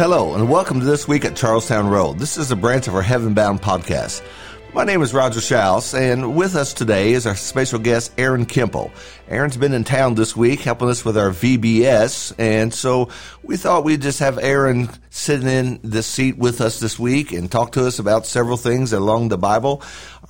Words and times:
Hello, 0.00 0.34
and 0.34 0.48
welcome 0.48 0.80
to 0.80 0.86
This 0.86 1.06
Week 1.06 1.26
at 1.26 1.36
Charlestown 1.36 1.86
Road. 1.86 2.18
This 2.18 2.38
is 2.38 2.50
a 2.50 2.56
branch 2.56 2.88
of 2.88 2.94
our 2.94 3.02
Heaven 3.02 3.34
Bound 3.34 3.60
podcast. 3.60 4.22
My 4.72 4.82
name 4.82 5.02
is 5.02 5.12
Roger 5.12 5.40
Schaus, 5.40 5.92
and 5.92 6.34
with 6.34 6.56
us 6.56 6.72
today 6.72 7.12
is 7.12 7.26
our 7.26 7.36
special 7.36 7.78
guest, 7.78 8.10
Aaron 8.16 8.46
Kemple. 8.46 8.90
Aaron's 9.28 9.58
been 9.58 9.74
in 9.74 9.84
town 9.84 10.14
this 10.14 10.34
week 10.34 10.60
helping 10.60 10.88
us 10.88 11.04
with 11.04 11.18
our 11.18 11.28
VBS, 11.28 12.32
and 12.38 12.72
so 12.72 13.10
we 13.42 13.58
thought 13.58 13.84
we'd 13.84 14.00
just 14.00 14.20
have 14.20 14.38
Aaron 14.38 14.88
sitting 15.10 15.48
in 15.48 15.80
the 15.82 16.02
seat 16.02 16.38
with 16.38 16.62
us 16.62 16.80
this 16.80 16.98
week 16.98 17.32
and 17.32 17.52
talk 17.52 17.72
to 17.72 17.86
us 17.86 17.98
about 17.98 18.24
several 18.24 18.56
things 18.56 18.94
along 18.94 19.28
the 19.28 19.36
Bible. 19.36 19.82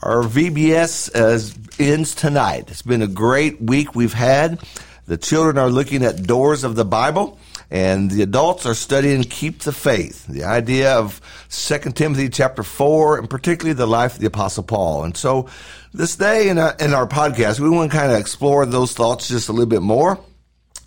Our 0.02 0.24
VBS 0.24 1.14
uh, 1.14 1.62
ends 1.78 2.16
tonight. 2.16 2.72
It's 2.72 2.82
been 2.82 3.02
a 3.02 3.06
great 3.06 3.62
week 3.62 3.94
we've 3.94 4.14
had. 4.14 4.58
The 5.06 5.16
children 5.16 5.58
are 5.58 5.70
looking 5.70 6.04
at 6.04 6.24
doors 6.24 6.64
of 6.64 6.74
the 6.74 6.84
Bible 6.84 7.38
and 7.70 8.10
the 8.10 8.22
adults 8.22 8.66
are 8.66 8.74
studying 8.74 9.22
keep 9.22 9.60
the 9.60 9.72
faith. 9.72 10.26
The 10.26 10.44
idea 10.44 10.94
of 10.94 11.20
2 11.50 11.78
timothy 11.92 12.28
chapter 12.28 12.62
4 12.62 13.18
and 13.18 13.30
particularly 13.30 13.74
the 13.74 13.86
life 13.86 14.14
of 14.14 14.20
the 14.20 14.26
apostle 14.26 14.64
paul. 14.64 15.04
And 15.04 15.16
so 15.16 15.48
this 15.92 16.16
day 16.16 16.48
in 16.48 16.58
our, 16.58 16.74
in 16.80 16.92
our 16.92 17.06
podcast 17.06 17.60
we 17.60 17.70
want 17.70 17.90
to 17.90 17.96
kind 17.96 18.12
of 18.12 18.18
explore 18.18 18.66
those 18.66 18.92
thoughts 18.92 19.28
just 19.28 19.48
a 19.48 19.52
little 19.52 19.66
bit 19.66 19.82
more 19.82 20.18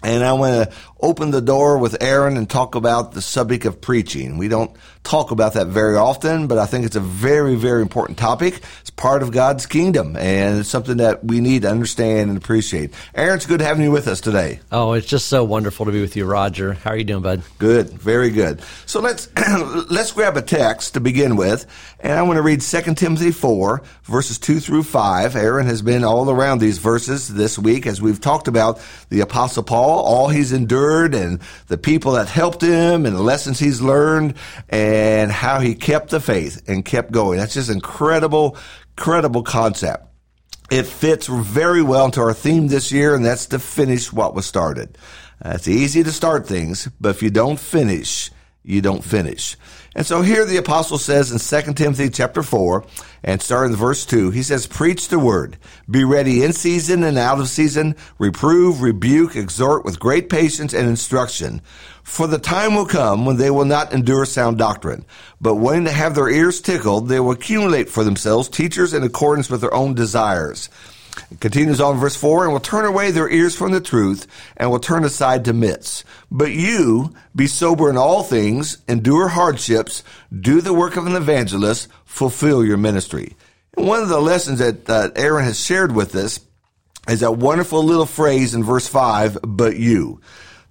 and 0.04 0.24
I 0.24 0.34
want 0.34 0.70
to 0.70 0.76
open 1.04 1.32
the 1.32 1.42
door 1.42 1.78
with 1.78 2.02
Aaron 2.02 2.38
and 2.38 2.50
talk 2.50 2.76
about 2.76 3.12
the 3.12 3.22
subject 3.22 3.66
of 3.66 3.82
preaching. 3.82 4.38
We 4.38 4.48
don't 4.48 4.72
talk 5.04 5.32
about 5.32 5.54
that 5.54 5.68
very 5.68 5.98
often, 5.98 6.48
but 6.48 6.58
I 6.58 6.66
think 6.66 6.86
it's 6.86 6.96
a 6.96 7.02
very, 7.02 7.56
very 7.56 7.82
important 7.82 8.18
topic. 8.18 8.62
It's 8.80 8.90
part 8.90 9.22
of 9.22 9.32
God's 9.32 9.66
kingdom, 9.66 10.16
and 10.16 10.60
it's 10.60 10.70
something 10.70 10.98
that 10.98 11.24
we 11.26 11.42
need 11.42 11.64
to 11.64 11.70
understand 11.70 12.30
and 12.30 12.38
appreciate. 12.38 12.94
Aaron, 13.14 13.36
it's 13.36 13.46
good 13.46 13.60
having 13.60 13.84
you 13.84 13.92
with 13.92 14.08
us 14.08 14.22
today. 14.22 14.62
Oh, 14.72 14.94
it's 14.94 15.08
just 15.08 15.28
so 15.28 15.44
wonderful 15.44 15.86
to 15.86 15.92
be 15.92 16.00
with 16.00 16.16
you, 16.16 16.26
Roger. 16.26 16.74
How 16.74 16.92
are 16.92 16.98
you 16.98 17.04
doing, 17.04 17.22
bud? 17.22 17.44
Good, 17.58 17.90
very 17.90 18.30
good. 18.30 18.62
So 18.86 19.02
let's 19.02 19.28
let's 19.90 20.14
grab 20.14 20.38
a 20.38 20.42
text 20.42 20.94
to 20.94 21.02
begin 21.02 21.36
with, 21.36 21.66
and 22.00 22.14
I 22.14 22.22
want 22.22 22.38
to 22.38 22.42
read 22.42 22.62
2 22.62 22.94
Timothy 22.96 23.32
4, 23.32 23.84
verses 24.04 24.40
2 24.40 24.62
through 24.62 24.84
5. 24.84 25.36
Aaron 25.36 25.66
has 25.66 25.82
been 25.82 26.06
all 26.06 26.30
around 26.30 26.60
these 26.60 26.78
verses 26.78 27.28
this 27.28 27.60
week 27.60 27.86
as 27.86 28.02
we've 28.02 28.22
talked 28.22 28.48
about 28.48 28.80
the 29.10 29.20
Apostle 29.20 29.64
Paul, 29.64 29.93
all 30.00 30.30
he's 30.30 30.52
endured, 30.52 31.16
and 31.16 31.40
the 31.68 31.78
people 31.78 32.14
that 32.14 32.28
helped 32.28 32.62
him, 32.62 33.06
and 33.06 33.16
the 33.16 33.22
lessons 33.22 33.60
he's 33.60 33.82
learned, 33.82 34.36
and 34.70 35.32
how 35.32 35.60
he 35.60 35.76
kept 35.76 36.10
the 36.10 36.20
faith 36.20 36.62
and 36.68 36.86
kept 36.86 37.12
going. 37.12 37.40
That's 37.40 37.54
just 37.54 37.70
incredible, 37.70 38.58
incredible 38.98 39.44
concept. 39.44 40.08
It 40.72 40.86
fits 40.86 41.28
very 41.28 41.82
well 41.82 42.06
into 42.06 42.22
our 42.22 42.34
theme 42.34 42.68
this 42.68 42.92
year, 42.92 43.16
and 43.16 43.24
that's 43.24 43.48
to 43.48 43.60
finish 43.60 44.12
what 44.12 44.34
was 44.34 44.46
started. 44.46 44.98
It's 45.46 45.68
easy 45.68 46.04
to 46.04 46.12
start 46.12 46.48
things, 46.48 46.88
but 47.02 47.10
if 47.10 47.22
you 47.22 47.30
don't 47.30 47.60
finish, 47.60 48.32
you 48.64 48.82
don't 48.82 49.04
finish. 49.04 49.58
And 49.96 50.06
so 50.06 50.22
here 50.22 50.46
the 50.46 50.58
apostle 50.58 50.98
says 50.98 51.32
in 51.32 51.64
2 51.66 51.74
Timothy 51.74 52.10
chapter 52.10 52.42
4 52.42 52.84
and 53.24 53.42
starting 53.42 53.74
in 53.74 53.80
verse 53.80 54.06
2, 54.06 54.32
he 54.32 54.42
says, 54.42 54.66
preach 54.66 55.10
the 55.10 55.20
word, 55.20 55.58
be 55.90 56.04
ready 56.04 56.44
in 56.44 56.54
season 56.54 57.04
and 57.04 57.18
out 57.18 57.40
of 57.40 57.48
season, 57.48 57.96
reprove, 58.18 58.82
rebuke, 58.82 59.36
exhort 59.36 59.86
with 59.86 60.00
great 60.00 60.30
patience 60.30 60.74
and 60.74 60.88
instruction. 60.90 61.62
For 62.04 62.28
the 62.28 62.40
time 62.40 62.74
will 62.76 62.88
come 62.88 63.26
when 63.26 63.38
they 63.38 63.52
will 63.52 63.66
not 63.66 63.94
endure 63.94 64.26
sound 64.26 64.58
doctrine, 64.58 65.06
but 65.40 65.56
when 65.56 65.84
they 65.84 65.94
have 65.94 66.16
their 66.16 66.30
ears 66.30 66.60
tickled, 66.60 67.08
they 67.08 67.20
will 67.20 67.32
accumulate 67.32 67.90
for 67.90 68.04
themselves 68.04 68.50
teachers 68.50 68.94
in 68.94 69.04
accordance 69.04 69.50
with 69.50 69.62
their 69.62 69.74
own 69.74 69.94
desires 69.94 70.70
it 71.32 71.40
continues 71.40 71.82
on 71.82 71.98
verse 71.98 72.16
4 72.16 72.46
and 72.46 72.54
will 72.54 72.60
turn 72.60 72.86
away 72.86 73.12
their 73.12 73.30
ears 73.30 73.56
from 73.56 73.72
the 73.72 73.82
truth 73.82 74.28
and 74.58 74.70
will 74.72 74.80
turn 74.80 75.04
aside 75.04 75.46
to 75.46 75.54
myths. 75.54 76.04
But 76.32 76.52
you 76.52 77.14
be 77.36 77.48
sober 77.48 77.90
in 77.90 77.98
all 77.98 78.24
things, 78.24 78.78
endure 78.88 79.30
hardships, 79.30 80.04
do 80.38 80.62
the 80.62 80.74
work 80.74 80.96
of 80.96 81.08
an 81.08 81.16
evangelist, 81.16 81.88
fulfill 82.06 82.64
your 82.64 82.78
ministry. 82.78 83.36
And 83.76 83.88
one 83.88 84.02
of 84.02 84.10
the 84.10 84.22
lessons 84.22 84.60
that 84.60 84.90
uh, 84.90 85.10
Aaron 85.16 85.46
has 85.46 85.60
shared 85.60 85.94
with 85.94 86.16
us 86.16 86.40
is 87.08 87.20
that 87.20 87.38
wonderful 87.38 87.84
little 87.84 88.06
phrase 88.06 88.54
in 88.56 88.64
verse 88.64 88.88
5, 88.88 89.40
but 89.44 89.76
you. 89.78 90.22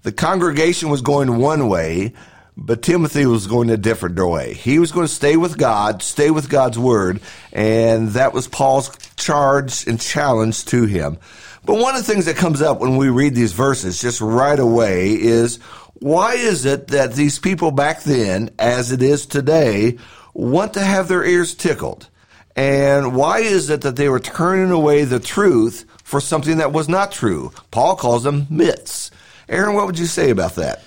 The 0.03 0.13
congregation 0.13 0.89
was 0.89 1.03
going 1.03 1.39
one 1.39 1.69
way, 1.69 2.15
but 2.57 2.83
Timothy 2.83 3.27
was 3.27 3.47
going 3.47 3.71
a 3.71 3.77
different 3.77 4.19
way. 4.19 4.55
He 4.55 4.79
was 4.79 4.93
going 4.93 5.07
to 5.07 5.13
stay 5.13 5.37
with 5.37 5.57
God, 5.57 6.03
stay 6.03 6.31
with 6.31 6.51
God's 6.51 6.79
word, 6.79 7.21
and 7.53 8.11
that 8.11 8.33
was 8.33 8.49
Paul's 8.49 8.91
charge 9.17 9.87
and 9.87 10.01
challenge 10.01 10.67
to 10.67 10.85
him. 10.85 11.19
But 11.65 11.79
one 11.79 11.95
of 11.95 12.05
the 12.05 12.13
things 12.13 12.27
that 12.27 12.37
comes 12.37 12.61
up 12.61 12.81
when 12.81 12.97
we 12.97 13.09
read 13.09 13.35
these 13.35 13.53
verses 13.53 14.01
just 14.01 14.21
right 14.21 14.59
away 14.59 15.13
is 15.13 15.59
why 15.95 16.35
is 16.35 16.65
it 16.65 16.89
that 16.89 17.15
these 17.15 17.39
people 17.39 17.71
back 17.71 18.03
then, 18.03 18.51
as 18.59 18.93
it 18.93 19.01
is 19.01 19.27
today, 19.27 19.99
want 20.35 20.75
to 20.75 20.81
have 20.81 21.09
their 21.09 21.25
ears 21.25 21.55
tickled? 21.55 22.09
And 22.57 23.15
why 23.15 23.39
is 23.39 23.71
it 23.71 23.81
that 23.83 23.97
they 23.97 24.09
were 24.09 24.21
turning 24.21 24.73
away 24.73 25.05
the 25.05 25.21
truth 25.21 25.87
for 26.05 26.21
something 26.21 26.59
that 26.59 26.73
was 26.73 26.89
not 26.89 27.13
true? 27.13 27.53
Paul 27.71 27.97
calls 27.97 28.25
them 28.25 28.47
myths. 28.51 29.11
Aaron, 29.49 29.75
what 29.75 29.87
would 29.87 29.99
you 29.99 30.07
say 30.07 30.31
about 30.31 30.57
that? 30.57 30.83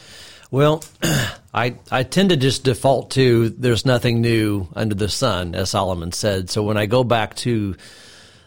Well, 0.52 0.84
I 1.54 1.76
I 1.92 2.04
tend 2.04 2.30
to 2.30 2.38
just 2.38 2.64
default 2.64 3.12
to 3.12 3.50
there's 3.50 3.86
nothing 3.86 4.22
new 4.22 4.68
under 4.76 4.96
the 4.96 5.10
sun, 5.10 5.56
as 5.56 5.72
Solomon 5.72 6.12
said. 6.12 6.50
So 6.50 6.64
when 6.64 6.78
I 6.78 6.86
go 6.86 7.04
back 7.04 7.36
to 7.38 7.76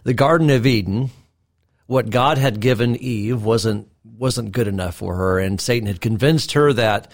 the 0.04 0.14
Garden 0.14 0.50
of 0.50 0.66
Eden, 0.66 1.10
what 1.86 2.10
God 2.10 2.38
had 2.38 2.60
given 2.60 2.96
Eve 2.96 3.42
wasn't 3.42 3.88
wasn't 4.04 4.52
good 4.52 4.68
enough 4.68 4.96
for 4.96 5.14
her, 5.14 5.38
and 5.38 5.60
Satan 5.60 5.86
had 5.86 6.00
convinced 6.00 6.52
her 6.52 6.72
that 6.72 7.10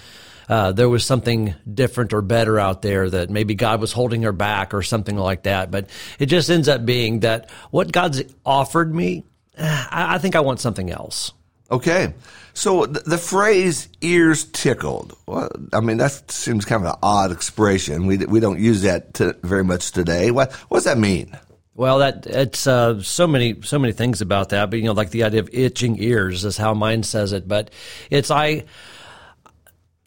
uh, 0.48 0.72
there 0.72 0.88
was 0.88 1.04
something 1.04 1.54
different 1.72 2.12
or 2.12 2.22
better 2.22 2.58
out 2.58 2.82
there 2.82 3.08
that 3.08 3.30
maybe 3.30 3.54
God 3.54 3.80
was 3.80 3.92
holding 3.92 4.22
her 4.22 4.32
back 4.32 4.74
or 4.74 4.82
something 4.82 5.16
like 5.16 5.44
that. 5.44 5.70
But 5.70 5.88
it 6.18 6.26
just 6.26 6.50
ends 6.50 6.68
up 6.68 6.84
being 6.84 7.20
that 7.20 7.50
what 7.70 7.92
God's 7.92 8.22
offered 8.44 8.94
me, 8.94 9.24
I, 9.58 10.16
I 10.16 10.18
think 10.18 10.36
I 10.36 10.40
want 10.40 10.60
something 10.60 10.90
else. 10.90 11.32
Okay. 11.74 12.14
So 12.52 12.86
the 12.86 13.18
phrase 13.18 13.88
ears 14.00 14.44
tickled, 14.44 15.16
well, 15.26 15.50
I 15.72 15.80
mean, 15.80 15.96
that 15.96 16.30
seems 16.30 16.64
kind 16.64 16.86
of 16.86 16.92
an 16.92 16.98
odd 17.02 17.32
expression. 17.32 18.06
We, 18.06 18.18
we 18.18 18.38
don't 18.38 18.60
use 18.60 18.82
that 18.82 19.14
to, 19.14 19.36
very 19.42 19.64
much 19.64 19.90
today. 19.90 20.30
What, 20.30 20.52
what 20.52 20.76
does 20.76 20.84
that 20.84 20.98
mean? 20.98 21.36
Well, 21.74 21.98
that 21.98 22.26
it's 22.26 22.68
uh, 22.68 23.02
so 23.02 23.26
many 23.26 23.60
so 23.62 23.80
many 23.80 23.92
things 23.92 24.20
about 24.20 24.50
that, 24.50 24.70
but 24.70 24.78
you 24.78 24.84
know, 24.84 24.92
like 24.92 25.10
the 25.10 25.24
idea 25.24 25.40
of 25.40 25.50
itching 25.52 26.00
ears 26.00 26.44
is 26.44 26.56
how 26.56 26.72
mine 26.72 27.02
says 27.02 27.32
it. 27.32 27.48
But 27.48 27.72
it's 28.10 28.30
I 28.30 28.62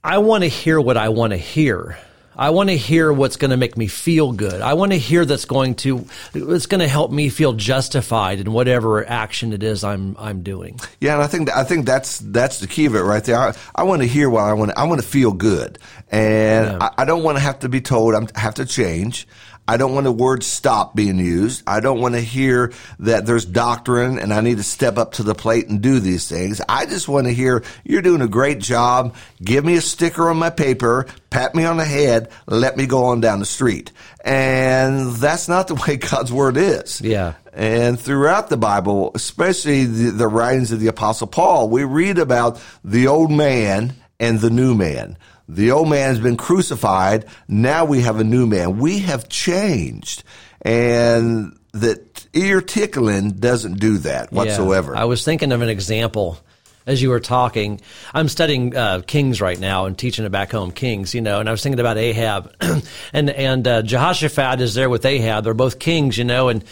I 0.01 0.19
want 0.19 0.45
to 0.45 0.47
hear 0.47 0.79
what 0.79 0.95
I 0.95 1.09
want 1.09 1.31
to 1.31 1.37
hear. 1.37 1.97
I 2.37 2.51
want 2.51 2.69
to 2.69 2.77
hear 2.77 3.11
what's 3.11 3.35
going 3.35 3.51
to 3.51 3.57
make 3.57 3.77
me 3.77 3.87
feel 3.87 4.31
good. 4.31 4.61
I 4.61 4.75
want 4.75 4.91
to 4.91 4.97
hear 4.99 5.25
that's 5.25 5.45
going 5.45 5.75
to 5.75 6.05
it's 6.35 6.67
going 6.67 6.81
to 6.81 6.87
help 6.87 7.11
me 7.11 7.29
feel 7.29 7.53
justified 7.53 8.39
in 8.39 8.53
whatever 8.53 9.07
action 9.07 9.53
it 9.53 9.63
is 9.63 9.83
I'm 9.83 10.15
I'm 10.19 10.43
doing. 10.43 10.79
Yeah, 11.01 11.15
and 11.15 11.23
I 11.23 11.27
think 11.27 11.49
I 11.49 11.63
think 11.63 11.87
that's 11.87 12.19
that's 12.19 12.59
the 12.59 12.67
key 12.67 12.85
of 12.85 12.95
it 12.95 13.01
right 13.01 13.23
there. 13.23 13.37
I, 13.37 13.55
I 13.73 13.83
want 13.83 14.03
to 14.03 14.07
hear 14.07 14.29
what 14.29 14.43
I 14.43 14.53
want. 14.53 14.71
I 14.77 14.83
want 14.83 15.01
to 15.01 15.07
feel 15.07 15.31
good, 15.31 15.79
and 16.11 16.65
yeah. 16.67 16.77
I, 16.79 17.01
I, 17.01 17.05
don't 17.05 17.23
want 17.23 17.37
to 17.37 17.43
have 17.43 17.59
to 17.59 17.69
be 17.69 17.81
told 17.81 18.13
I 18.13 18.39
have 18.39 18.55
to 18.55 18.65
change. 18.65 19.27
I 19.67 19.77
don't 19.77 19.93
want 19.93 20.05
the 20.05 20.11
word 20.11 20.43
stop 20.43 20.95
being 20.95 21.19
used. 21.19 21.63
I 21.67 21.81
don't 21.81 21.99
want 21.99 22.15
to 22.15 22.21
hear 22.21 22.71
that 22.99 23.25
there's 23.25 23.45
doctrine 23.45 24.17
and 24.17 24.33
I 24.33 24.41
need 24.41 24.57
to 24.57 24.63
step 24.63 24.97
up 24.97 25.13
to 25.13 25.23
the 25.23 25.35
plate 25.35 25.67
and 25.67 25.81
do 25.81 25.99
these 25.99 26.29
things. 26.29 26.61
I 26.69 26.85
just 26.85 27.07
want 27.07 27.27
to 27.27 27.33
hear 27.33 27.63
you're 27.83 28.01
doing 28.01 28.21
a 28.21 28.27
great 28.27 28.59
job. 28.59 29.15
Give 29.43 29.65
me 29.65 29.75
a 29.75 29.81
sticker 29.81 30.29
on 30.29 30.37
my 30.37 30.49
paper, 30.49 31.05
pat 31.29 31.53
me 31.53 31.65
on 31.65 31.77
the 31.77 31.85
head, 31.85 32.29
let 32.47 32.77
me 32.77 32.85
go 32.85 33.05
on 33.05 33.19
down 33.19 33.39
the 33.39 33.45
street. 33.45 33.91
And 34.23 35.15
that's 35.15 35.47
not 35.47 35.67
the 35.67 35.75
way 35.87 35.97
God's 35.97 36.31
word 36.31 36.57
is. 36.57 37.01
Yeah. 37.01 37.33
And 37.53 37.99
throughout 37.99 38.49
the 38.49 38.57
Bible, 38.57 39.11
especially 39.15 39.85
the, 39.85 40.11
the 40.11 40.27
writings 40.27 40.71
of 40.71 40.79
the 40.79 40.87
apostle 40.87 41.27
Paul, 41.27 41.69
we 41.69 41.83
read 41.83 42.19
about 42.19 42.61
the 42.83 43.07
old 43.07 43.31
man 43.31 43.95
and 44.19 44.39
the 44.39 44.49
new 44.49 44.75
man. 44.75 45.17
The 45.47 45.71
old 45.71 45.89
man 45.89 46.09
has 46.09 46.19
been 46.19 46.37
crucified. 46.37 47.25
Now 47.47 47.85
we 47.85 48.01
have 48.01 48.19
a 48.19 48.23
new 48.23 48.45
man. 48.47 48.79
We 48.79 48.99
have 48.99 49.29
changed. 49.29 50.23
And 50.61 51.57
that 51.73 52.27
ear 52.33 52.61
tickling 52.61 53.31
doesn't 53.31 53.79
do 53.79 53.99
that 53.99 54.31
whatsoever. 54.31 54.93
Yeah. 54.93 55.01
I 55.01 55.05
was 55.05 55.23
thinking 55.23 55.51
of 55.51 55.61
an 55.61 55.69
example 55.69 56.39
as 56.87 57.01
you 57.01 57.09
were 57.09 57.19
talking. 57.19 57.81
I'm 58.13 58.29
studying 58.29 58.75
uh, 58.75 59.01
Kings 59.05 59.41
right 59.41 59.59
now 59.59 59.85
and 59.85 59.97
teaching 59.97 60.25
it 60.25 60.31
back 60.31 60.51
home, 60.51 60.71
Kings, 60.71 61.13
you 61.13 61.21
know, 61.21 61.39
and 61.39 61.47
I 61.47 61.51
was 61.51 61.61
thinking 61.61 61.79
about 61.79 61.97
Ahab. 61.97 62.53
and 63.13 63.29
and 63.29 63.67
uh, 63.67 63.81
Jehoshaphat 63.83 64.61
is 64.61 64.73
there 64.73 64.89
with 64.89 65.05
Ahab. 65.05 65.43
They're 65.43 65.53
both 65.53 65.79
kings, 65.79 66.17
you 66.17 66.23
know, 66.23 66.49
and 66.49 66.63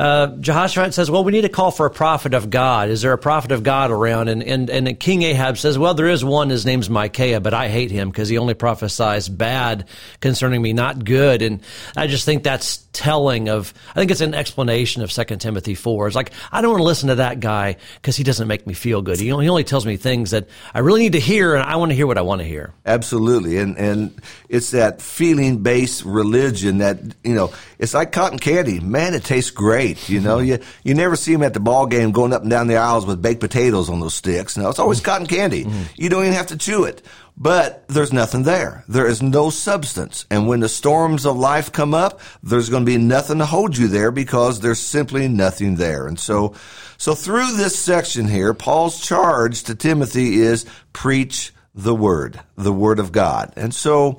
uh, 0.00 0.28
Jehoshaphat 0.38 0.94
says, 0.94 1.10
well, 1.10 1.24
we 1.24 1.30
need 1.30 1.42
to 1.42 1.50
call 1.50 1.70
for 1.70 1.84
a 1.84 1.90
prophet 1.90 2.32
of 2.32 2.48
God. 2.48 2.88
Is 2.88 3.02
there 3.02 3.12
a 3.12 3.18
prophet 3.18 3.52
of 3.52 3.62
God 3.62 3.90
around? 3.90 4.28
And, 4.28 4.42
and, 4.42 4.70
and 4.70 4.98
King 4.98 5.20
Ahab 5.20 5.58
says, 5.58 5.76
well, 5.76 5.92
there 5.92 6.08
is 6.08 6.24
one. 6.24 6.48
His 6.48 6.64
name's 6.64 6.88
Micaiah, 6.88 7.38
but 7.38 7.52
I 7.52 7.68
hate 7.68 7.90
him 7.90 8.08
because 8.08 8.30
he 8.30 8.38
only 8.38 8.54
prophesies 8.54 9.28
bad 9.28 9.86
concerning 10.20 10.62
me, 10.62 10.72
not 10.72 11.04
good. 11.04 11.42
And 11.42 11.60
I 11.98 12.06
just 12.06 12.24
think 12.24 12.44
that's 12.44 12.78
telling 12.92 13.50
of, 13.50 13.74
I 13.90 13.94
think 13.94 14.10
it's 14.10 14.22
an 14.22 14.34
explanation 14.34 15.02
of 15.02 15.12
2 15.12 15.36
Timothy 15.36 15.74
4. 15.74 16.06
It's 16.06 16.16
like, 16.16 16.32
I 16.50 16.62
don't 16.62 16.70
want 16.70 16.80
to 16.80 16.86
listen 16.86 17.08
to 17.10 17.16
that 17.16 17.40
guy 17.40 17.76
because 17.96 18.16
he 18.16 18.24
doesn't 18.24 18.48
make 18.48 18.66
me 18.66 18.72
feel 18.72 19.02
good. 19.02 19.20
He 19.20 19.30
only, 19.32 19.44
he 19.44 19.50
only 19.50 19.64
tells 19.64 19.84
me 19.84 19.96
things 19.96 20.30
that 20.30 20.48
I 20.72 20.78
really 20.78 21.02
need 21.02 21.12
to 21.12 21.20
hear 21.20 21.54
and 21.54 21.62
I 21.62 21.76
want 21.76 21.90
to 21.90 21.94
hear 21.94 22.06
what 22.06 22.18
I 22.18 22.22
want 22.22 22.40
to 22.40 22.46
hear. 22.46 22.72
Absolutely. 22.86 23.58
And, 23.58 23.76
and 23.76 24.20
it's 24.48 24.70
that 24.70 25.02
feeling 25.02 25.62
based 25.62 26.04
religion 26.04 26.78
that, 26.78 27.00
you 27.22 27.34
know, 27.34 27.52
it's 27.78 27.94
like 27.94 28.12
cotton 28.12 28.38
candy. 28.38 28.80
Man, 28.80 29.14
it 29.14 29.24
tastes 29.24 29.50
great. 29.50 29.89
You 30.08 30.20
know, 30.20 30.38
you, 30.38 30.58
you 30.84 30.94
never 30.94 31.16
see 31.16 31.32
them 31.32 31.42
at 31.42 31.54
the 31.54 31.60
ball 31.60 31.86
game 31.86 32.12
going 32.12 32.32
up 32.32 32.42
and 32.42 32.50
down 32.50 32.66
the 32.66 32.76
aisles 32.76 33.06
with 33.06 33.22
baked 33.22 33.40
potatoes 33.40 33.90
on 33.90 34.00
those 34.00 34.14
sticks. 34.14 34.56
No, 34.56 34.68
it's 34.68 34.78
always 34.78 35.00
cotton 35.00 35.26
candy. 35.26 35.64
Mm-hmm. 35.64 35.82
You 35.96 36.08
don't 36.08 36.24
even 36.24 36.34
have 36.34 36.48
to 36.48 36.56
chew 36.56 36.84
it 36.84 37.02
but 37.40 37.88
there's 37.88 38.12
nothing 38.12 38.42
there. 38.42 38.84
There 38.86 39.06
is 39.06 39.22
no 39.22 39.48
substance. 39.48 40.26
And 40.30 40.46
when 40.46 40.60
the 40.60 40.68
storms 40.68 41.24
of 41.24 41.38
life 41.38 41.72
come 41.72 41.94
up, 41.94 42.20
there's 42.42 42.68
going 42.68 42.84
to 42.84 42.90
be 42.90 42.98
nothing 42.98 43.38
to 43.38 43.46
hold 43.46 43.78
you 43.78 43.88
there 43.88 44.10
because 44.10 44.60
there's 44.60 44.78
simply 44.78 45.26
nothing 45.26 45.76
there. 45.76 46.06
And 46.06 46.20
so, 46.20 46.54
so 46.98 47.14
through 47.14 47.56
this 47.56 47.78
section 47.78 48.28
here, 48.28 48.52
Paul's 48.52 49.00
charge 49.00 49.62
to 49.64 49.74
Timothy 49.74 50.34
is 50.34 50.66
preach 50.92 51.54
the 51.74 51.94
word, 51.94 52.38
the 52.56 52.74
word 52.74 52.98
of 52.98 53.10
God. 53.10 53.54
And 53.56 53.74
so, 53.74 54.18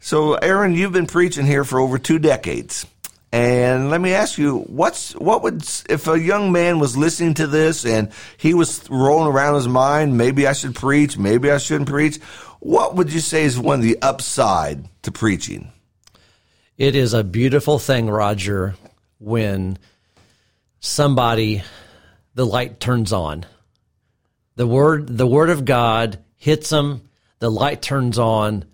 so 0.00 0.34
Aaron, 0.34 0.72
you've 0.72 0.92
been 0.92 1.06
preaching 1.06 1.44
here 1.44 1.64
for 1.64 1.78
over 1.78 1.98
two 1.98 2.18
decades. 2.18 2.86
And 3.32 3.88
let 3.88 4.02
me 4.02 4.12
ask 4.12 4.36
you, 4.36 4.58
what's 4.58 5.14
what 5.14 5.42
would 5.42 5.64
if 5.88 6.06
a 6.06 6.20
young 6.20 6.52
man 6.52 6.78
was 6.78 6.98
listening 6.98 7.32
to 7.34 7.46
this 7.46 7.86
and 7.86 8.12
he 8.36 8.52
was 8.52 8.88
rolling 8.90 9.32
around 9.32 9.54
his 9.54 9.68
mind, 9.68 10.18
maybe 10.18 10.46
I 10.46 10.52
should 10.52 10.74
preach, 10.74 11.16
maybe 11.16 11.50
I 11.50 11.56
shouldn't 11.56 11.88
preach. 11.88 12.18
What 12.60 12.94
would 12.94 13.10
you 13.10 13.20
say 13.20 13.44
is 13.44 13.58
one 13.58 13.78
of 13.78 13.84
the 13.84 13.96
upside 14.02 14.86
to 15.02 15.10
preaching? 15.10 15.72
It 16.76 16.94
is 16.94 17.14
a 17.14 17.24
beautiful 17.24 17.78
thing, 17.78 18.10
Roger, 18.10 18.74
when 19.18 19.78
somebody 20.80 21.62
the 22.34 22.44
light 22.44 22.80
turns 22.80 23.14
on. 23.14 23.46
The 24.56 24.66
word 24.66 25.16
the 25.16 25.26
word 25.26 25.48
of 25.48 25.64
God 25.64 26.18
hits 26.36 26.68
them, 26.68 27.08
the 27.38 27.50
light 27.50 27.80
turns 27.80 28.18
on, 28.18 28.66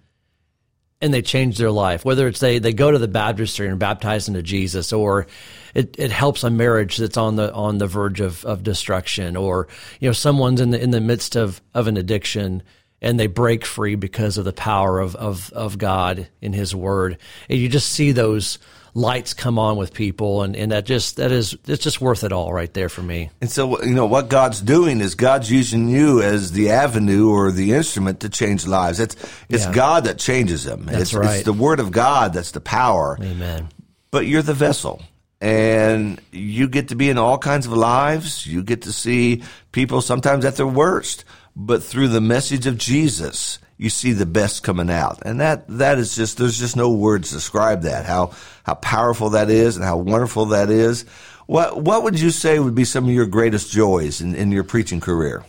and 1.01 1.15
they 1.15 1.23
change 1.23 1.59
their 1.59 1.71
life. 1.71 2.05
Whether 2.05 2.27
it's 2.29 2.41
they, 2.41 2.59
they 2.59 2.73
go 2.73 2.91
to 2.91 2.99
the 2.99 3.09
baptistry 3.09 3.67
and 3.67 3.75
are 3.75 3.79
baptized 3.79 4.29
into 4.29 4.43
Jesus, 4.43 4.93
or 4.93 5.27
it, 5.75 5.95
it 5.99 6.11
helps 6.11 6.45
a 6.45 6.51
marriage 6.51 6.97
that's 6.97 7.17
on 7.17 7.37
the 7.37 7.53
on 7.53 7.79
the 7.79 7.87
verge 7.87 8.21
of, 8.21 8.45
of 8.45 8.63
destruction, 8.63 9.37
or 9.37 9.69
you 10.01 10.09
know 10.09 10.13
someone's 10.13 10.61
in 10.61 10.71
the 10.71 10.83
in 10.83 10.91
the 10.91 11.01
midst 11.01 11.37
of, 11.37 11.61
of 11.75 11.87
an 11.87 11.97
addiction 11.97 12.63
and 13.01 13.19
they 13.19 13.27
break 13.27 13.65
free 13.65 13.95
because 13.95 14.39
of 14.39 14.45
the 14.45 14.53
power 14.53 14.99
of, 14.99 15.15
of, 15.17 15.53
of 15.53 15.79
God 15.79 16.29
in 16.41 16.53
His 16.53 16.75
Word. 16.75 17.19
And 17.49 17.59
you 17.59 17.69
just 17.69 17.91
see 17.91 18.13
those 18.13 18.59
lights 18.99 19.35
come 19.35 19.59
on 19.59 19.77
with 19.77 19.95
people 19.95 20.43
and, 20.43 20.57
and 20.57 20.73
that 20.73 20.85
just 20.85 21.17
that 21.17 21.31
is 21.33 21.57
it's 21.67 21.83
just 21.83 22.01
worth 22.01 22.25
it 22.25 22.33
all 22.33 22.53
right 22.53 22.73
there 22.75 22.89
for 22.89 23.03
me. 23.03 23.31
And 23.41 23.51
so 23.51 23.83
you 23.83 23.95
know 23.95 24.07
what 24.07 24.29
God's 24.29 24.61
doing 24.61 25.01
is 25.01 25.15
God's 25.15 25.51
using 25.51 25.89
you 25.89 26.21
as 26.23 26.53
the 26.53 26.71
avenue 26.71 27.31
or 27.31 27.53
the 27.53 27.73
instrument 27.73 28.21
to 28.21 28.29
change 28.29 28.67
lives. 28.67 29.01
It's 29.01 29.17
it's 29.49 29.65
yeah. 29.65 29.73
God 29.73 30.05
that 30.05 30.19
changes 30.19 30.65
them. 30.65 30.87
That's 30.87 31.01
it's, 31.03 31.15
right. 31.15 31.37
it's 31.37 31.45
the 31.45 31.53
word 31.53 31.81
of 31.81 31.91
God 31.91 32.33
that's 32.33 32.51
the 32.51 32.61
power. 32.61 33.17
Amen. 33.21 33.69
But 34.11 34.27
you're 34.27 34.43
the 34.43 34.55
vessel 34.55 35.03
and 35.41 36.21
you 36.33 36.69
get 36.69 36.89
to 36.89 36.97
be 36.97 37.11
in 37.11 37.19
all 37.19 37.39
kinds 37.39 37.67
of 37.67 37.73
lives. 37.73 38.47
You 38.47 38.63
get 38.63 38.83
to 38.83 38.93
see 38.93 39.43
people 39.73 40.01
sometimes 40.01 40.45
at 40.45 40.57
their 40.57 40.67
worst 40.67 41.25
but 41.59 41.83
through 41.83 42.09
the 42.09 42.21
message 42.21 42.67
of 42.67 42.79
Jesus, 42.79 43.59
you 43.79 43.89
see 43.89 44.13
the 44.13 44.27
best 44.27 44.65
coming 44.65 44.91
out. 44.91 45.23
And 45.25 45.41
that, 45.41 45.67
that 45.69 45.99
is 45.99 46.15
just, 46.17 46.37
there's 46.37 46.59
just 46.59 46.77
no 46.77 46.91
words 46.91 47.29
to 47.29 47.37
describe 47.37 47.83
that, 47.83 48.05
how, 48.05 48.33
how 48.65 48.75
powerful 48.75 49.31
that 49.31 49.49
is 49.49 49.77
and 49.77 49.85
how 49.85 49.97
wonderful 49.97 50.47
that 50.47 50.69
is. 50.69 51.05
What, 51.47 51.81
what 51.81 52.03
would 52.03 52.21
you 52.21 52.31
say 52.31 52.59
would 52.59 52.75
be 52.75 52.85
some 52.85 53.05
of 53.05 53.11
your 53.11 53.27
greatest 53.27 53.71
joys 53.71 54.21
in, 54.21 54.35
in 54.35 54.51
your 54.51 54.65
preaching 54.65 55.01
career? 55.01 55.45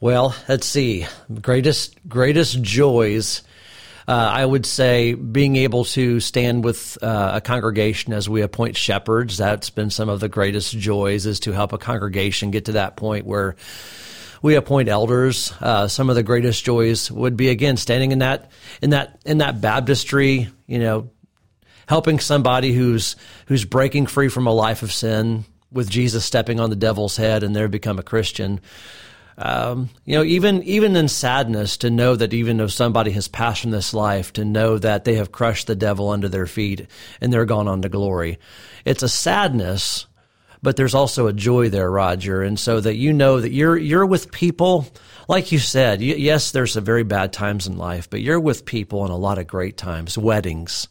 Well, 0.00 0.34
let's 0.48 0.66
see. 0.66 1.06
Greatest, 1.40 1.96
greatest 2.08 2.60
joys. 2.60 3.42
Uh, 4.08 4.12
I 4.12 4.44
would 4.44 4.66
say 4.66 5.14
being 5.14 5.54
able 5.54 5.84
to 5.84 6.18
stand 6.18 6.64
with 6.64 6.98
uh, 7.00 7.30
a 7.34 7.40
congregation 7.40 8.12
as 8.12 8.28
we 8.28 8.42
appoint 8.42 8.76
shepherds. 8.76 9.38
That's 9.38 9.70
been 9.70 9.90
some 9.90 10.08
of 10.08 10.18
the 10.18 10.28
greatest 10.28 10.76
joys 10.76 11.24
is 11.24 11.38
to 11.40 11.52
help 11.52 11.72
a 11.72 11.78
congregation 11.78 12.50
get 12.50 12.64
to 12.64 12.72
that 12.72 12.96
point 12.96 13.24
where 13.24 13.54
we 14.42 14.56
appoint 14.56 14.88
elders. 14.88 15.52
Uh, 15.60 15.88
some 15.88 16.10
of 16.10 16.16
the 16.16 16.22
greatest 16.22 16.64
joys 16.64 17.10
would 17.10 17.36
be 17.36 17.48
again 17.48 17.76
standing 17.76 18.12
in 18.12 18.18
that 18.18 18.50
in 18.82 18.90
that 18.90 19.20
in 19.24 19.38
that 19.38 19.60
baptistry. 19.60 20.48
You 20.66 20.78
know, 20.80 21.10
helping 21.86 22.18
somebody 22.18 22.72
who's 22.72 23.16
who's 23.46 23.64
breaking 23.64 24.06
free 24.06 24.28
from 24.28 24.46
a 24.46 24.52
life 24.52 24.82
of 24.82 24.92
sin 24.92 25.44
with 25.70 25.88
Jesus 25.88 26.24
stepping 26.24 26.60
on 26.60 26.70
the 26.70 26.76
devil's 26.76 27.16
head 27.16 27.42
and 27.42 27.56
they 27.56 27.66
become 27.66 27.98
a 27.98 28.02
Christian. 28.02 28.60
Um, 29.38 29.88
you 30.04 30.16
know, 30.16 30.24
even 30.24 30.62
even 30.64 30.94
in 30.94 31.08
sadness, 31.08 31.78
to 31.78 31.90
know 31.90 32.14
that 32.16 32.34
even 32.34 32.58
though 32.58 32.66
somebody 32.66 33.12
has 33.12 33.28
passed 33.28 33.62
from 33.62 33.70
this 33.70 33.94
life, 33.94 34.32
to 34.34 34.44
know 34.44 34.76
that 34.76 35.04
they 35.04 35.14
have 35.14 35.32
crushed 35.32 35.68
the 35.68 35.76
devil 35.76 36.10
under 36.10 36.28
their 36.28 36.46
feet 36.46 36.86
and 37.20 37.32
they're 37.32 37.46
gone 37.46 37.68
on 37.68 37.82
to 37.82 37.88
glory. 37.88 38.38
It's 38.84 39.02
a 39.02 39.08
sadness 39.08 40.06
but 40.62 40.76
there's 40.76 40.94
also 40.94 41.26
a 41.26 41.32
joy 41.32 41.68
there, 41.68 41.90
Roger. 41.90 42.42
And 42.42 42.58
so 42.58 42.80
that 42.80 42.94
you 42.94 43.12
know 43.12 43.40
that 43.40 43.52
you're, 43.52 43.76
you're 43.76 44.06
with 44.06 44.30
people, 44.30 44.86
like 45.28 45.50
you 45.52 45.58
said, 45.58 46.00
yes, 46.00 46.52
there's 46.52 46.72
some 46.72 46.84
very 46.84 47.02
bad 47.02 47.32
times 47.32 47.66
in 47.66 47.76
life, 47.76 48.08
but 48.08 48.20
you're 48.20 48.40
with 48.40 48.64
people 48.64 49.04
in 49.04 49.10
a 49.10 49.16
lot 49.16 49.38
of 49.38 49.46
great 49.46 49.76
times, 49.76 50.16
weddings, 50.16 50.88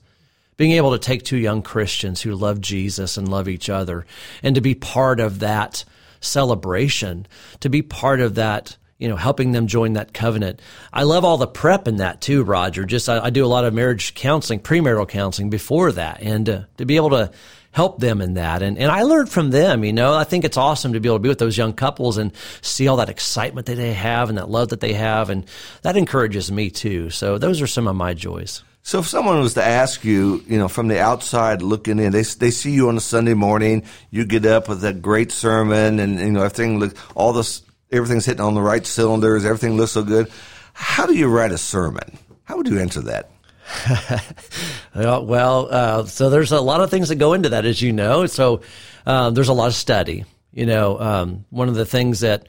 being 0.57 0.73
able 0.73 0.91
to 0.91 0.99
take 0.99 1.23
two 1.23 1.37
young 1.37 1.61
Christians 1.61 2.21
who 2.21 2.35
love 2.35 2.59
Jesus 2.59 3.17
and 3.17 3.29
love 3.29 3.47
each 3.47 3.69
other 3.69 4.05
and 4.43 4.55
to 4.55 4.61
be 4.61 4.75
part 4.75 5.19
of 5.19 5.39
that 5.39 5.85
celebration, 6.19 7.25
to 7.61 7.69
be 7.69 7.81
part 7.81 8.19
of 8.19 8.35
that 8.35 8.77
you 9.01 9.07
know, 9.07 9.15
helping 9.15 9.51
them 9.51 9.65
join 9.65 9.93
that 9.93 10.13
covenant. 10.13 10.61
I 10.93 11.03
love 11.03 11.25
all 11.25 11.37
the 11.37 11.47
prep 11.47 11.87
in 11.87 11.97
that 11.97 12.21
too, 12.21 12.43
Roger. 12.43 12.85
Just 12.85 13.09
I, 13.09 13.25
I 13.25 13.29
do 13.31 13.43
a 13.43 13.47
lot 13.47 13.65
of 13.65 13.73
marriage 13.73 14.13
counseling, 14.13 14.59
premarital 14.59 15.09
counseling 15.09 15.49
before 15.49 15.91
that, 15.93 16.21
and 16.21 16.47
uh, 16.47 16.61
to 16.77 16.85
be 16.85 16.97
able 16.97 17.09
to 17.09 17.31
help 17.71 17.99
them 17.99 18.21
in 18.21 18.35
that. 18.35 18.61
And, 18.61 18.77
and 18.77 18.91
I 18.91 19.03
learned 19.03 19.29
from 19.29 19.49
them, 19.49 19.83
you 19.83 19.93
know, 19.93 20.13
I 20.13 20.23
think 20.23 20.43
it's 20.43 20.57
awesome 20.57 20.93
to 20.93 20.99
be 20.99 21.09
able 21.09 21.17
to 21.17 21.23
be 21.23 21.29
with 21.29 21.39
those 21.39 21.57
young 21.57 21.73
couples 21.73 22.17
and 22.17 22.31
see 22.61 22.87
all 22.87 22.97
that 22.97 23.09
excitement 23.09 23.67
that 23.67 23.75
they 23.75 23.93
have 23.93 24.29
and 24.29 24.37
that 24.37 24.49
love 24.49 24.69
that 24.69 24.81
they 24.81 24.93
have. 24.93 25.29
And 25.29 25.45
that 25.81 25.97
encourages 25.97 26.51
me 26.51 26.69
too. 26.69 27.09
So 27.09 27.37
those 27.37 27.61
are 27.61 27.67
some 27.67 27.87
of 27.87 27.95
my 27.95 28.13
joys. 28.13 28.63
So 28.83 28.99
if 28.99 29.07
someone 29.07 29.39
was 29.39 29.53
to 29.55 29.63
ask 29.63 30.03
you, 30.03 30.43
you 30.47 30.57
know, 30.57 30.67
from 30.67 30.87
the 30.87 30.99
outside 30.99 31.61
looking 31.61 31.99
in, 31.99 32.11
they 32.11 32.23
they 32.23 32.49
see 32.49 32.71
you 32.71 32.89
on 32.89 32.97
a 32.97 33.01
Sunday 33.01 33.35
morning, 33.35 33.83
you 34.09 34.25
get 34.25 34.45
up 34.45 34.67
with 34.67 34.83
a 34.83 34.91
great 34.91 35.31
sermon, 35.31 35.99
and 35.99 36.19
you 36.19 36.31
know 36.31 36.41
everything 36.41 36.79
looks 36.79 36.99
all 37.13 37.31
this 37.31 37.61
everything's 37.91 38.25
hitting 38.25 38.41
on 38.41 38.55
the 38.55 38.61
right 38.61 38.85
cylinders, 38.85 39.45
everything 39.45 39.77
looks 39.77 39.91
so 39.91 40.03
good. 40.03 40.31
How 40.73 41.05
do 41.05 41.13
you 41.13 41.27
write 41.27 41.51
a 41.51 41.57
sermon? 41.59 42.17
How 42.45 42.57
would 42.57 42.67
you 42.67 42.79
answer 42.79 43.01
that? 43.01 43.30
well, 44.95 45.67
uh, 45.71 46.05
so 46.05 46.29
there's 46.29 46.51
a 46.51 46.61
lot 46.61 46.81
of 46.81 46.89
things 46.89 47.09
that 47.09 47.15
go 47.15 47.33
into 47.33 47.49
that, 47.49 47.65
as 47.65 47.81
you 47.81 47.93
know. 47.93 48.25
So 48.25 48.61
uh, 49.05 49.29
there's 49.31 49.49
a 49.49 49.53
lot 49.53 49.67
of 49.67 49.75
study. 49.75 50.25
You 50.53 50.65
know, 50.65 50.99
um, 50.99 51.45
one 51.49 51.69
of 51.69 51.75
the 51.75 51.85
things 51.85 52.21
that 52.21 52.47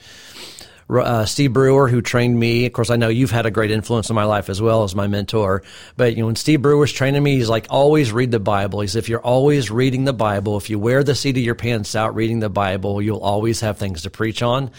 uh, 0.91 1.25
Steve 1.25 1.53
Brewer, 1.53 1.89
who 1.89 2.03
trained 2.03 2.39
me, 2.39 2.67
of 2.67 2.73
course, 2.73 2.91
I 2.91 2.97
know 2.97 3.09
you've 3.09 3.31
had 3.31 3.47
a 3.47 3.51
great 3.51 3.71
influence 3.71 4.11
on 4.11 4.17
my 4.17 4.25
life 4.25 4.51
as 4.51 4.61
well 4.61 4.83
as 4.83 4.95
my 4.95 5.07
mentor. 5.07 5.63
But 5.97 6.17
you 6.17 6.23
know, 6.23 6.27
when 6.27 6.37
Steve 6.37 6.63
Brewer 6.63 6.77
was 6.77 6.93
training 6.93 7.23
me, 7.23 7.37
he's 7.37 7.49
like, 7.49 7.67
always 7.71 8.13
read 8.13 8.31
the 8.31 8.41
Bible. 8.41 8.81
He's 8.81 8.97
if 8.97 9.09
you're 9.09 9.21
always 9.21 9.71
reading 9.71 10.05
the 10.05 10.13
Bible, 10.13 10.57
if 10.57 10.69
you 10.69 10.79
wear 10.79 11.05
the 11.05 11.15
seat 11.15 11.37
of 11.37 11.43
your 11.43 11.55
pants 11.55 11.95
out 11.95 12.15
reading 12.15 12.41
the 12.41 12.51
Bible, 12.51 13.01
you'll 13.01 13.21
always 13.21 13.61
have 13.61 13.79
things 13.79 14.03
to 14.03 14.11
preach 14.11 14.43
on. 14.43 14.71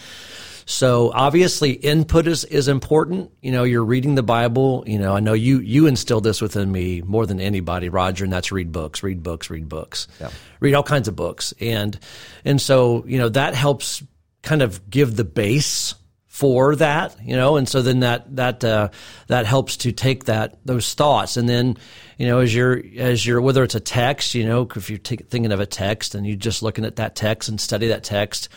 So 0.66 1.12
obviously 1.14 1.72
input 1.72 2.26
is, 2.26 2.44
is 2.44 2.68
important. 2.68 3.30
You 3.42 3.52
know, 3.52 3.64
you're 3.64 3.84
reading 3.84 4.14
the 4.14 4.22
Bible. 4.22 4.84
You 4.86 4.98
know, 4.98 5.14
I 5.14 5.20
know 5.20 5.32
you, 5.32 5.58
you 5.58 5.86
instilled 5.86 6.24
this 6.24 6.40
within 6.40 6.70
me 6.70 7.02
more 7.02 7.26
than 7.26 7.40
anybody, 7.40 7.88
Roger, 7.88 8.24
and 8.24 8.32
that's 8.32 8.50
read 8.50 8.72
books, 8.72 9.02
read 9.02 9.22
books, 9.22 9.50
read 9.50 9.68
books, 9.68 10.08
yeah. 10.20 10.30
read 10.60 10.74
all 10.74 10.82
kinds 10.82 11.08
of 11.08 11.16
books. 11.16 11.52
And, 11.60 11.98
and 12.44 12.60
so, 12.60 13.04
you 13.06 13.18
know, 13.18 13.28
that 13.30 13.54
helps 13.54 14.02
kind 14.42 14.62
of 14.62 14.88
give 14.88 15.16
the 15.16 15.24
base 15.24 15.94
for 16.34 16.74
that, 16.74 17.16
you 17.22 17.36
know, 17.36 17.56
and 17.56 17.68
so 17.68 17.80
then 17.80 18.00
that 18.00 18.34
that 18.34 18.64
uh, 18.64 18.88
that 19.28 19.46
helps 19.46 19.76
to 19.76 19.92
take 19.92 20.24
that 20.24 20.58
those 20.64 20.92
thoughts, 20.92 21.36
and 21.36 21.48
then 21.48 21.76
you 22.18 22.26
know 22.26 22.40
as 22.40 22.52
you're 22.52 22.82
as 22.98 23.24
you're 23.24 23.40
whether 23.40 23.62
it's 23.62 23.76
a 23.76 23.80
text, 23.80 24.34
you 24.34 24.44
know, 24.44 24.68
if 24.74 24.90
you're 24.90 24.98
t- 24.98 25.14
thinking 25.14 25.52
of 25.52 25.60
a 25.60 25.66
text 25.66 26.16
and 26.16 26.26
you're 26.26 26.34
just 26.34 26.60
looking 26.60 26.84
at 26.84 26.96
that 26.96 27.14
text 27.14 27.48
and 27.48 27.60
study 27.60 27.86
that 27.86 28.02
text, 28.02 28.48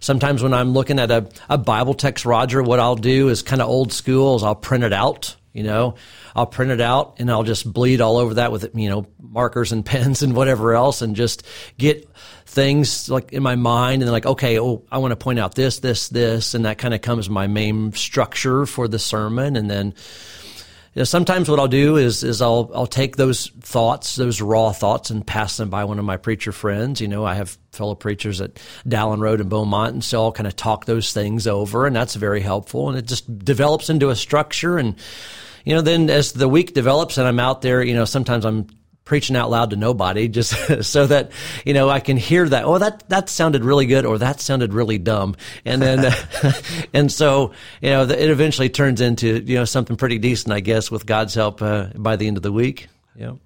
Sometimes 0.00 0.42
when 0.42 0.54
I'm 0.54 0.72
looking 0.72 0.98
at 0.98 1.10
a, 1.10 1.28
a 1.48 1.58
Bible 1.58 1.94
text, 1.94 2.24
Roger, 2.24 2.62
what 2.62 2.80
I'll 2.80 2.96
do 2.96 3.28
is 3.28 3.42
kind 3.42 3.62
of 3.62 3.68
old 3.68 3.92
school 3.92 4.36
is 4.36 4.42
I'll 4.42 4.54
print 4.54 4.82
it 4.82 4.92
out 4.92 5.36
You 5.52 5.62
know, 5.62 5.96
I'll 6.34 6.46
print 6.46 6.70
it 6.70 6.80
out 6.80 7.16
and 7.18 7.30
I'll 7.30 7.42
just 7.42 7.70
bleed 7.70 8.00
all 8.00 8.16
over 8.16 8.34
that 8.34 8.52
with, 8.52 8.70
you 8.74 8.88
know, 8.88 9.06
markers 9.20 9.72
and 9.72 9.84
pens 9.84 10.22
and 10.22 10.34
whatever 10.34 10.74
else 10.74 11.02
and 11.02 11.16
just 11.16 11.44
get 11.76 12.08
things 12.46 13.08
like 13.08 13.32
in 13.32 13.42
my 13.42 13.56
mind 13.56 14.02
and 14.02 14.10
like, 14.10 14.26
okay, 14.26 14.58
oh, 14.58 14.84
I 14.90 14.98
want 14.98 15.12
to 15.12 15.16
point 15.16 15.38
out 15.38 15.54
this, 15.54 15.80
this, 15.80 16.08
this. 16.08 16.54
And 16.54 16.64
that 16.64 16.78
kind 16.78 16.94
of 16.94 17.02
comes 17.02 17.28
my 17.28 17.46
main 17.46 17.92
structure 17.92 18.64
for 18.66 18.88
the 18.88 18.98
sermon. 18.98 19.56
And 19.56 19.70
then, 19.70 19.94
you 20.94 21.00
know, 21.00 21.04
sometimes 21.04 21.48
what 21.48 21.60
I'll 21.60 21.68
do 21.68 21.96
is 21.96 22.24
is 22.24 22.42
I'll 22.42 22.68
I'll 22.74 22.86
take 22.86 23.16
those 23.16 23.48
thoughts, 23.60 24.16
those 24.16 24.40
raw 24.40 24.72
thoughts, 24.72 25.10
and 25.10 25.24
pass 25.24 25.56
them 25.56 25.70
by 25.70 25.84
one 25.84 26.00
of 26.00 26.04
my 26.04 26.16
preacher 26.16 26.50
friends. 26.50 27.00
You 27.00 27.06
know, 27.06 27.24
I 27.24 27.34
have 27.34 27.56
fellow 27.70 27.94
preachers 27.94 28.40
at 28.40 28.54
Dallin 28.88 29.20
Road 29.20 29.40
and 29.40 29.48
Beaumont, 29.48 29.94
and 29.94 30.04
so 30.04 30.24
I'll 30.24 30.32
kind 30.32 30.48
of 30.48 30.56
talk 30.56 30.86
those 30.86 31.12
things 31.12 31.46
over, 31.46 31.86
and 31.86 31.94
that's 31.94 32.16
very 32.16 32.40
helpful. 32.40 32.88
And 32.88 32.98
it 32.98 33.06
just 33.06 33.44
develops 33.44 33.88
into 33.88 34.10
a 34.10 34.16
structure. 34.16 34.78
And 34.78 34.96
you 35.64 35.76
know, 35.76 35.80
then 35.80 36.10
as 36.10 36.32
the 36.32 36.48
week 36.48 36.74
develops, 36.74 37.18
and 37.18 37.28
I'm 37.28 37.38
out 37.38 37.62
there, 37.62 37.84
you 37.84 37.94
know, 37.94 38.04
sometimes 38.04 38.44
I'm 38.44 38.66
preaching 39.10 39.34
out 39.34 39.50
loud 39.50 39.70
to 39.70 39.76
nobody 39.76 40.28
just 40.28 40.54
so 40.84 41.04
that 41.04 41.32
you 41.64 41.74
know 41.74 41.88
I 41.90 41.98
can 41.98 42.16
hear 42.16 42.48
that 42.48 42.64
oh 42.64 42.78
that 42.78 43.02
that 43.08 43.28
sounded 43.28 43.64
really 43.64 43.86
good 43.86 44.06
or 44.06 44.18
that 44.18 44.40
sounded 44.40 44.72
really 44.72 44.98
dumb. 44.98 45.34
And 45.64 45.82
then 45.82 46.14
and 46.94 47.10
so 47.10 47.50
you 47.80 47.90
know 47.90 48.04
it 48.04 48.30
eventually 48.30 48.68
turns 48.68 49.00
into 49.00 49.42
you 49.42 49.56
know 49.56 49.64
something 49.64 49.96
pretty 49.96 50.18
decent 50.18 50.52
I 50.52 50.60
guess 50.60 50.92
with 50.92 51.06
God's 51.06 51.34
help 51.34 51.60
uh, 51.60 51.88
by 51.96 52.14
the 52.14 52.28
end 52.28 52.36
of 52.36 52.44
the 52.44 52.52
week 52.52 52.86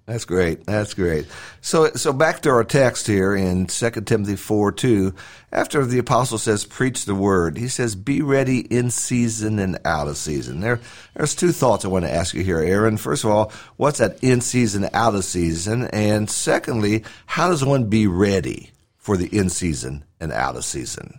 That's 0.07 0.25
great. 0.25 0.67
That's 0.67 0.95
great. 0.95 1.27
So, 1.61 1.91
so 1.95 2.13
back 2.13 2.43
to 2.43 2.51
our 2.51 2.63
text 2.63 3.09
here 3.09 3.35
in 3.35 3.67
2 3.67 3.91
Timothy 4.03 4.37
4 4.37 4.71
2. 4.71 5.13
After 5.51 5.85
the 5.85 5.99
apostle 5.99 6.39
says, 6.39 6.65
preach 6.65 7.07
the 7.07 7.15
word, 7.15 7.59
he 7.59 7.67
says, 7.67 7.97
be 7.97 8.23
ready 8.23 8.61
in 8.61 8.91
season 8.91 9.59
and 9.59 9.79
out 9.85 10.07
of 10.07 10.17
season. 10.17 10.61
There, 10.61 10.81
there's 11.15 11.35
two 11.35 11.51
thoughts 11.51 11.85
I 11.85 11.89
want 11.89 12.05
to 12.05 12.13
ask 12.13 12.35
you 12.35 12.45
here, 12.45 12.61
Aaron. 12.61 12.97
First 12.97 13.25
of 13.25 13.31
all, 13.31 13.53
what's 13.77 13.99
that 13.99 14.23
in 14.23 14.41
season, 14.41 14.89
out 14.93 15.17
of 15.17 15.25
season? 15.25 15.89
And 15.89 16.31
secondly, 16.31 17.03
how 17.27 17.49
does 17.49 17.65
one 17.65 17.91
be 17.91 18.07
ready 18.07 18.71
for 18.97 19.17
the 19.17 19.27
in 19.37 19.51
season 19.51 20.05
and 20.21 20.31
out 20.31 20.55
of 20.55 20.65
season? 20.65 21.19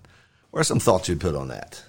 What 0.52 0.62
are 0.62 0.64
some 0.64 0.80
thoughts 0.80 1.10
you'd 1.10 1.20
put 1.20 1.36
on 1.36 1.50
that? 1.50 1.84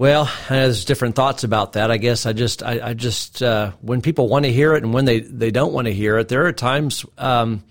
Well, 0.00 0.32
there's 0.48 0.86
different 0.86 1.14
thoughts 1.14 1.44
about 1.44 1.74
that. 1.74 1.90
I 1.90 1.98
guess 1.98 2.24
I 2.24 2.32
just, 2.32 2.62
I, 2.62 2.80
I 2.82 2.94
just, 2.94 3.42
uh, 3.42 3.72
when 3.82 4.00
people 4.00 4.30
want 4.30 4.46
to 4.46 4.50
hear 4.50 4.72
it 4.72 4.82
and 4.82 4.94
when 4.94 5.04
they, 5.04 5.20
they 5.20 5.50
don't 5.50 5.74
want 5.74 5.88
to 5.88 5.92
hear 5.92 6.16
it, 6.16 6.28
there 6.28 6.46
are 6.46 6.52
times, 6.54 7.04
um, 7.18 7.62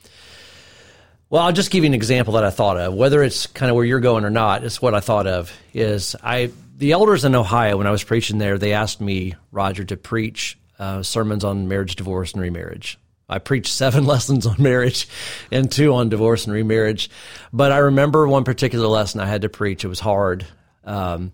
well, 1.31 1.41
I'll 1.41 1.51
just 1.51 1.71
give 1.71 1.83
you 1.83 1.87
an 1.87 1.95
example 1.95 2.35
that 2.35 2.43
I 2.43 2.51
thought 2.51 2.77
of. 2.77 2.93
Whether 2.93 3.23
it's 3.23 3.47
kind 3.47 3.71
of 3.71 3.75
where 3.75 3.83
you're 3.83 3.99
going 3.99 4.25
or 4.25 4.29
not, 4.29 4.63
it's 4.63 4.79
what 4.79 4.93
I 4.93 4.99
thought 4.99 5.25
of. 5.25 5.51
Is 5.73 6.15
I 6.23 6.51
the 6.77 6.91
elders 6.91 7.25
in 7.25 7.33
Ohio 7.33 7.77
when 7.77 7.87
I 7.87 7.91
was 7.91 8.03
preaching 8.03 8.37
there, 8.37 8.59
they 8.59 8.73
asked 8.73 9.01
me 9.01 9.33
Roger 9.51 9.83
to 9.85 9.97
preach 9.97 10.55
uh, 10.77 11.01
sermons 11.01 11.43
on 11.43 11.67
marriage, 11.67 11.95
divorce, 11.95 12.33
and 12.33 12.43
remarriage. 12.43 12.99
I 13.27 13.39
preached 13.39 13.73
seven 13.73 14.05
lessons 14.05 14.45
on 14.45 14.61
marriage 14.61 15.07
and 15.51 15.71
two 15.71 15.95
on 15.95 16.09
divorce 16.09 16.45
and 16.45 16.53
remarriage. 16.53 17.09
But 17.51 17.71
I 17.71 17.79
remember 17.79 18.27
one 18.27 18.43
particular 18.43 18.85
lesson 18.85 19.19
I 19.19 19.25
had 19.25 19.41
to 19.41 19.49
preach. 19.49 19.83
It 19.83 19.87
was 19.87 19.99
hard. 19.99 20.45
Um, 20.83 21.31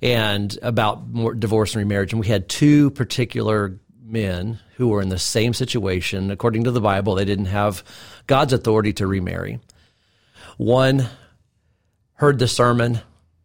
and 0.00 0.56
about 0.62 1.08
more 1.08 1.34
divorce 1.34 1.74
and 1.74 1.82
remarriage. 1.82 2.12
And 2.12 2.20
we 2.20 2.28
had 2.28 2.48
two 2.48 2.90
particular 2.90 3.78
men 4.02 4.58
who 4.76 4.88
were 4.88 5.02
in 5.02 5.08
the 5.08 5.18
same 5.18 5.52
situation. 5.52 6.30
According 6.30 6.64
to 6.64 6.70
the 6.70 6.80
Bible, 6.80 7.14
they 7.14 7.24
didn't 7.24 7.46
have 7.46 7.84
God's 8.26 8.52
authority 8.52 8.92
to 8.94 9.06
remarry. 9.06 9.60
One 10.56 11.06
heard 12.14 12.38
the 12.38 12.48
sermon, 12.48 13.00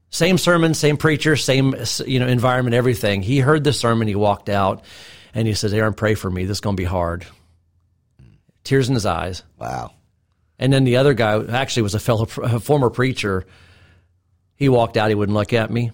same 0.09 0.37
sermon, 0.37 0.73
same 0.73 0.97
preacher, 0.97 1.35
same 1.35 1.75
you 2.05 2.19
know 2.19 2.27
environment, 2.27 2.75
everything. 2.75 3.21
He 3.21 3.39
heard 3.39 3.63
the 3.63 3.73
sermon, 3.73 4.07
he 4.07 4.15
walked 4.15 4.49
out, 4.49 4.83
and 5.33 5.47
he 5.47 5.53
says, 5.53 5.73
"Aaron, 5.73 5.93
pray 5.93 6.15
for 6.15 6.29
me. 6.29 6.45
This 6.45 6.57
is 6.57 6.61
going 6.61 6.75
to 6.75 6.81
be 6.81 6.85
hard." 6.85 7.25
Tears 8.63 8.87
in 8.87 8.93
his 8.93 9.05
eyes. 9.05 9.43
Wow. 9.59 9.91
And 10.57 10.71
then 10.71 10.85
the 10.85 10.97
other 10.97 11.13
guy 11.13 11.43
actually 11.43 11.83
was 11.83 11.95
a 11.95 11.99
fellow, 11.99 12.27
a 12.41 12.59
former 12.59 12.89
preacher. 12.89 13.45
He 14.55 14.69
walked 14.69 14.95
out. 14.95 15.09
He 15.09 15.15
wouldn't 15.15 15.35
look 15.35 15.51
at 15.51 15.69
me 15.69 15.91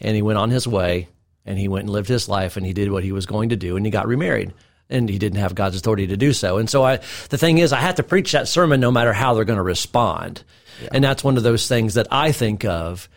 and 0.00 0.14
he 0.14 0.22
went 0.22 0.38
on 0.38 0.50
his 0.50 0.66
way 0.66 1.08
and 1.44 1.58
he 1.58 1.68
went 1.68 1.84
and 1.84 1.92
lived 1.92 2.08
his 2.08 2.28
life 2.28 2.56
and 2.56 2.64
he 2.64 2.72
did 2.72 2.90
what 2.90 3.04
he 3.04 3.12
was 3.12 3.26
going 3.26 3.50
to 3.50 3.56
do 3.56 3.76
and 3.76 3.86
he 3.86 3.90
got 3.90 4.06
remarried 4.06 4.52
and 4.90 5.08
he 5.08 5.18
didn't 5.18 5.38
have 5.38 5.54
God's 5.54 5.76
authority 5.76 6.06
to 6.08 6.16
do 6.16 6.32
so. 6.32 6.58
And 6.58 6.68
so 6.68 6.82
I, 6.82 7.00
the 7.28 7.38
thing 7.38 7.58
is, 7.58 7.72
I 7.72 7.80
have 7.80 7.96
to 7.96 8.02
preach 8.02 8.32
that 8.32 8.48
sermon 8.48 8.80
no 8.80 8.90
matter 8.90 9.12
how 9.12 9.34
they're 9.34 9.44
going 9.44 9.58
to 9.58 9.62
respond. 9.62 10.42
Yeah. 10.82 10.88
And 10.92 11.04
that's 11.04 11.24
one 11.24 11.36
of 11.36 11.42
those 11.42 11.68
things 11.68 11.94
that 11.94 12.06
I 12.10 12.32
think 12.32 12.64
of 12.64 13.08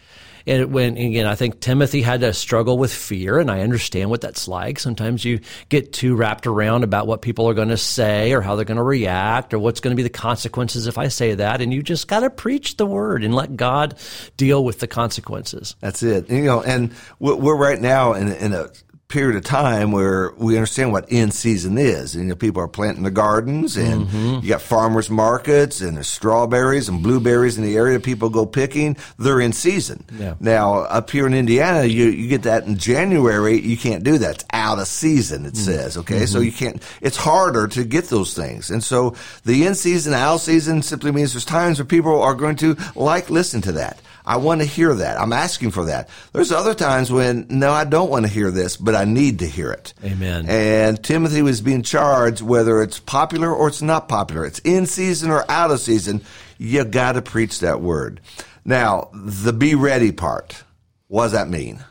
and 0.45 0.73
when 0.73 0.97
again, 0.97 1.25
I 1.25 1.35
think 1.35 1.59
Timothy 1.59 2.01
had 2.01 2.21
to 2.21 2.33
struggle 2.33 2.77
with 2.77 2.93
fear, 2.93 3.39
and 3.39 3.49
I 3.49 3.61
understand 3.61 4.09
what 4.09 4.21
that's 4.21 4.47
like. 4.47 4.79
Sometimes 4.79 5.23
you 5.25 5.39
get 5.69 5.93
too 5.93 6.15
wrapped 6.15 6.47
around 6.47 6.83
about 6.83 7.07
what 7.07 7.21
people 7.21 7.47
are 7.47 7.53
going 7.53 7.69
to 7.69 7.77
say 7.77 8.33
or 8.33 8.41
how 8.41 8.55
they're 8.55 8.65
going 8.65 8.77
to 8.77 8.83
react 8.83 9.53
or 9.53 9.59
what's 9.59 9.79
going 9.79 9.91
to 9.91 9.95
be 9.95 10.03
the 10.03 10.09
consequences 10.09 10.87
if 10.87 10.97
I 10.97 11.07
say 11.07 11.35
that, 11.35 11.61
and 11.61 11.73
you 11.73 11.83
just 11.83 12.07
got 12.07 12.21
to 12.21 12.29
preach 12.29 12.77
the 12.77 12.85
word 12.85 13.23
and 13.23 13.33
let 13.33 13.55
God 13.55 13.97
deal 14.37 14.63
with 14.63 14.79
the 14.79 14.87
consequences. 14.87 15.75
That's 15.79 16.03
it. 16.03 16.29
You 16.29 16.43
know, 16.43 16.61
and 16.61 16.93
we're 17.19 17.57
right 17.57 17.79
now 17.79 18.13
in, 18.13 18.31
in 18.33 18.53
a 18.53 18.69
period 19.11 19.35
of 19.35 19.43
time 19.43 19.91
where 19.91 20.31
we 20.37 20.55
understand 20.55 20.91
what 20.91 21.11
in 21.11 21.31
season 21.31 21.77
is. 21.77 22.15
And, 22.15 22.23
you 22.23 22.29
know, 22.29 22.35
people 22.35 22.61
are 22.61 22.67
planting 22.67 23.03
the 23.03 23.11
gardens 23.11 23.77
and 23.77 24.07
mm-hmm. 24.07 24.39
you 24.41 24.49
got 24.49 24.61
farmers 24.61 25.09
markets 25.09 25.81
and 25.81 25.97
there's 25.97 26.07
strawberries 26.07 26.87
and 26.89 27.03
blueberries 27.03 27.57
in 27.57 27.63
the 27.63 27.75
area 27.75 27.99
people 27.99 28.29
go 28.29 28.45
picking. 28.45 28.97
They're 29.19 29.41
in 29.41 29.53
season. 29.53 30.05
Yeah. 30.17 30.35
Now, 30.39 30.79
up 30.79 31.11
here 31.11 31.27
in 31.27 31.33
Indiana, 31.33 31.83
you, 31.83 32.05
you 32.05 32.29
get 32.29 32.43
that 32.43 32.65
in 32.65 32.77
January. 32.77 33.59
You 33.59 33.77
can't 33.77 34.03
do 34.03 34.17
that. 34.19 34.35
It's 34.35 34.45
out 34.53 34.79
of 34.79 34.87
season, 34.87 35.45
it 35.45 35.53
mm-hmm. 35.53 35.63
says. 35.63 35.97
Okay. 35.97 36.15
Mm-hmm. 36.15 36.25
So 36.25 36.39
you 36.39 36.51
can't, 36.51 36.81
it's 37.01 37.17
harder 37.17 37.67
to 37.67 37.83
get 37.83 38.05
those 38.05 38.33
things. 38.33 38.71
And 38.71 38.83
so 38.83 39.15
the 39.43 39.65
in 39.65 39.75
season, 39.75 40.13
out 40.13 40.37
season 40.37 40.81
simply 40.81 41.11
means 41.11 41.33
there's 41.33 41.45
times 41.45 41.79
where 41.79 41.85
people 41.85 42.21
are 42.21 42.35
going 42.35 42.55
to 42.57 42.77
like 42.95 43.29
listen 43.29 43.61
to 43.61 43.73
that. 43.73 44.01
I 44.25 44.37
want 44.37 44.61
to 44.61 44.67
hear 44.67 44.93
that. 44.93 45.19
I'm 45.19 45.33
asking 45.33 45.71
for 45.71 45.85
that. 45.85 46.09
There's 46.33 46.51
other 46.51 46.73
times 46.73 47.11
when, 47.11 47.47
no, 47.49 47.71
I 47.71 47.83
don't 47.83 48.09
want 48.09 48.25
to 48.25 48.31
hear 48.31 48.51
this, 48.51 48.77
but 48.77 48.95
I 48.95 49.05
need 49.05 49.39
to 49.39 49.47
hear 49.47 49.71
it. 49.71 49.93
Amen. 50.03 50.45
And 50.47 51.03
Timothy 51.03 51.41
was 51.41 51.61
being 51.61 51.81
charged, 51.81 52.41
whether 52.41 52.81
it's 52.81 52.99
popular 52.99 53.53
or 53.53 53.67
it's 53.67 53.81
not 53.81 54.07
popular, 54.07 54.45
it's 54.45 54.59
in 54.59 54.85
season 54.85 55.31
or 55.31 55.49
out 55.49 55.71
of 55.71 55.79
season, 55.79 56.21
you 56.57 56.83
got 56.83 57.13
to 57.13 57.21
preach 57.21 57.59
that 57.59 57.81
word. 57.81 58.21
Now, 58.63 59.09
the 59.13 59.53
be 59.53 59.75
ready 59.75 60.11
part, 60.11 60.63
what 61.07 61.23
does 61.23 61.31
that 61.31 61.49
mean? 61.49 61.83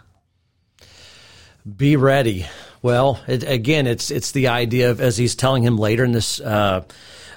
Be 1.77 1.97
ready. 1.97 2.47
Well, 2.83 3.21
it, 3.27 3.43
again, 3.43 3.87
it's 3.87 4.11
it's 4.11 4.33
the 4.33 4.49
idea 4.49 4.91
of 4.91 5.01
as 5.01 5.19
he's 5.19 5.35
telling 5.35 5.63
him 5.63 5.77
later 5.77 6.05
in 6.05 6.13
this 6.13 6.41
uh, 6.41 6.85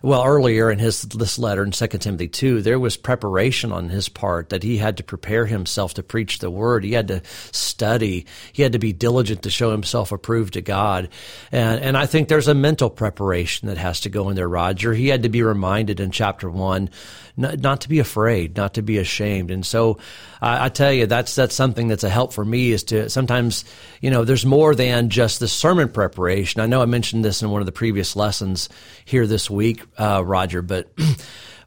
well, 0.04 0.26
earlier 0.26 0.70
in 0.70 0.80
his 0.80 1.04
this 1.04 1.40
letter 1.40 1.64
in 1.64 1.72
2 1.72 1.88
Timothy 1.88 2.28
2, 2.28 2.62
there 2.62 2.78
was 2.78 2.98
preparation 2.98 3.72
on 3.72 3.88
his 3.88 4.10
part 4.10 4.50
that 4.50 4.62
he 4.62 4.78
had 4.78 4.98
to 4.98 5.04
prepare 5.04 5.46
himself 5.46 5.94
to 5.94 6.04
preach 6.04 6.40
the 6.40 6.52
word. 6.52 6.84
He 6.84 6.92
had 6.92 7.08
to 7.08 7.22
study. 7.54 8.26
He 8.52 8.64
had 8.64 8.74
to 8.74 8.80
be 8.80 8.92
diligent 8.92 9.44
to 9.44 9.50
show 9.50 9.72
himself 9.72 10.12
approved 10.12 10.56
to 10.56 10.62
God. 10.62 11.08
And, 11.54 11.82
and 11.82 11.98
I 11.98 12.06
think 12.06 12.28
there's 12.28 12.50
a 12.50 12.54
mental 12.54 12.90
preparation 12.90 13.70
that 13.70 13.78
has 13.78 14.02
to 14.02 14.10
go 14.10 14.28
in 14.28 14.36
there, 14.36 14.50
Roger. 14.50 14.94
He 14.94 15.08
had 15.08 15.24
to 15.24 15.30
be 15.30 15.42
reminded 15.42 16.02
in 16.02 16.12
chapter 16.12 16.50
1 16.50 16.90
not, 17.36 17.60
not 17.60 17.82
to 17.82 17.90
be 17.90 18.00
afraid, 18.00 18.56
not 18.56 18.76
to 18.76 18.82
be 18.82 18.98
ashamed. 18.98 19.52
And 19.52 19.66
so 19.66 19.98
I, 20.42 20.66
I, 20.66 20.70
tell 20.70 20.92
you, 20.92 21.08
that's 21.08 21.36
that's 21.36 21.56
something 21.56 21.88
that's 21.88 22.04
a 22.04 22.10
help 22.10 22.34
for 22.34 22.46
me 22.46 22.72
is 22.72 22.84
to 22.86 23.10
sometimes, 23.10 23.66
you 24.02 24.12
know, 24.12 24.24
there's 24.24 24.46
more 24.46 24.76
than 24.76 25.10
just 25.10 25.40
the 25.40 25.48
sermon 25.48 25.90
preparation. 25.90 26.62
I 26.62 26.68
know 26.68 26.82
I 26.82 26.86
mentioned 26.86 27.26
this 27.26 27.42
in 27.42 27.50
one 27.50 27.62
of 27.62 27.66
the 27.66 27.72
previous 27.72 28.16
lessons 28.16 28.70
here 29.06 29.28
this 29.28 29.50
week, 29.50 29.84
uh, 29.98 30.24
Roger, 30.26 30.62
but. 30.62 30.92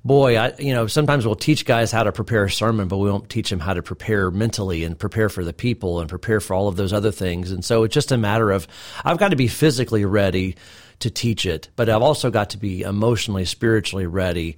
boy, 0.04 0.36
I, 0.38 0.52
you 0.60 0.72
know, 0.72 0.86
sometimes 0.86 1.26
we'll 1.26 1.34
teach 1.34 1.64
guys 1.64 1.90
how 1.90 2.04
to 2.04 2.12
prepare 2.12 2.44
a 2.44 2.50
sermon, 2.50 2.86
but 2.86 2.98
we 2.98 3.10
won't 3.10 3.28
teach 3.28 3.50
them 3.50 3.58
how 3.58 3.74
to 3.74 3.82
prepare 3.82 4.30
mentally 4.30 4.84
and 4.84 4.96
prepare 4.96 5.28
for 5.28 5.42
the 5.42 5.52
people 5.52 5.98
and 5.98 6.08
prepare 6.08 6.40
for 6.40 6.54
all 6.54 6.68
of 6.68 6.76
those 6.76 6.92
other 6.92 7.10
things. 7.10 7.50
And 7.50 7.64
so 7.64 7.82
it's 7.82 7.92
just 7.92 8.12
a 8.12 8.16
matter 8.16 8.52
of 8.52 8.68
I've 9.04 9.18
got 9.18 9.30
to 9.30 9.36
be 9.36 9.48
physically 9.48 10.04
ready 10.04 10.54
to 11.00 11.10
teach 11.10 11.44
it, 11.44 11.70
but 11.74 11.88
I've 11.88 12.02
also 12.02 12.30
got 12.30 12.50
to 12.50 12.58
be 12.58 12.82
emotionally, 12.82 13.44
spiritually 13.44 14.06
ready 14.06 14.56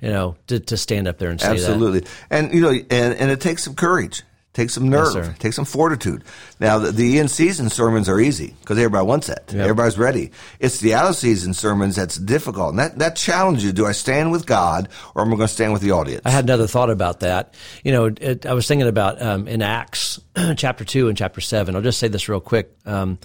you 0.00 0.10
know, 0.10 0.36
to, 0.46 0.60
to 0.60 0.76
stand 0.76 1.08
up 1.08 1.18
there 1.18 1.30
and 1.30 1.40
say 1.40 1.50
Absolutely. 1.50 2.00
that. 2.00 2.10
And, 2.30 2.54
you 2.54 2.60
know, 2.60 2.70
and, 2.70 3.14
and 3.14 3.30
it 3.30 3.40
takes 3.40 3.64
some 3.64 3.74
courage. 3.74 4.22
Takes 4.54 4.74
some 4.74 4.88
nerve, 4.88 5.14
yes, 5.14 5.38
take 5.38 5.52
some 5.52 5.66
fortitude. 5.66 6.24
Now, 6.58 6.80
the, 6.80 6.90
the 6.90 7.18
in 7.18 7.28
season 7.28 7.70
sermons 7.70 8.08
are 8.08 8.18
easy 8.18 8.56
because 8.58 8.76
everybody 8.76 9.06
wants 9.06 9.28
that. 9.28 9.44
Yep. 9.52 9.60
Everybody's 9.60 9.96
ready. 9.96 10.32
It's 10.58 10.80
the 10.80 10.94
out 10.94 11.08
of 11.08 11.14
season 11.14 11.54
sermons 11.54 11.94
that's 11.94 12.16
difficult. 12.16 12.70
And 12.70 12.78
that, 12.80 12.98
that 12.98 13.14
challenges 13.14 13.62
you 13.62 13.70
do 13.70 13.86
I 13.86 13.92
stand 13.92 14.32
with 14.32 14.46
God 14.46 14.88
or 15.14 15.22
am 15.22 15.28
I 15.28 15.36
going 15.36 15.46
to 15.46 15.54
stand 15.54 15.72
with 15.72 15.82
the 15.82 15.92
audience? 15.92 16.22
I 16.24 16.30
had 16.30 16.42
another 16.42 16.66
thought 16.66 16.90
about 16.90 17.20
that. 17.20 17.54
You 17.84 17.92
know, 17.92 18.06
it, 18.06 18.46
I 18.46 18.54
was 18.54 18.66
thinking 18.66 18.88
about 18.88 19.22
um, 19.22 19.46
in 19.46 19.62
Acts 19.62 20.18
chapter 20.56 20.84
2 20.84 21.06
and 21.06 21.16
chapter 21.16 21.40
7. 21.40 21.76
I'll 21.76 21.82
just 21.82 22.00
say 22.00 22.08
this 22.08 22.28
real 22.28 22.40
quick. 22.40 22.74
Um, 22.84 23.20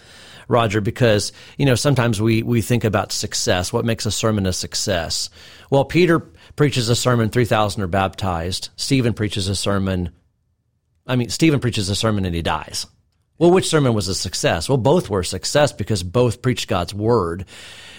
Roger, 0.48 0.82
because, 0.82 1.32
you 1.58 1.66
know, 1.66 1.76
sometimes 1.76 2.22
we, 2.22 2.44
we 2.44 2.62
think 2.62 2.84
about 2.84 3.12
success. 3.12 3.74
What 3.74 3.86
makes 3.86 4.06
a 4.06 4.12
sermon 4.12 4.46
a 4.46 4.54
success? 4.54 5.32
Well, 5.70 5.86
Peter 5.86 6.20
preaches 6.56 6.90
a 6.90 6.96
sermon, 6.96 7.30
3,000 7.30 7.82
are 7.82 7.88
baptized. 7.88 8.70
Stephen 8.76 9.14
preaches 9.14 9.48
a 9.48 9.56
sermon. 9.56 10.12
I 11.06 11.16
mean, 11.16 11.30
Stephen 11.30 11.60
preaches 11.60 11.90
a 11.90 11.96
sermon 11.96 12.26
and 12.26 12.36
he 12.36 12.42
dies. 12.42 12.86
Well, 13.38 13.52
which 13.52 13.68
sermon 13.68 13.94
was 13.94 14.08
a 14.08 14.16
success? 14.16 14.70
Well, 14.70 14.78
both 14.78 15.10
were 15.10 15.22
a 15.22 15.26
success 15.26 15.74
because 15.74 16.04
both 16.04 16.42
preached 16.42 16.68
God's 16.68 16.94
word. 16.94 17.46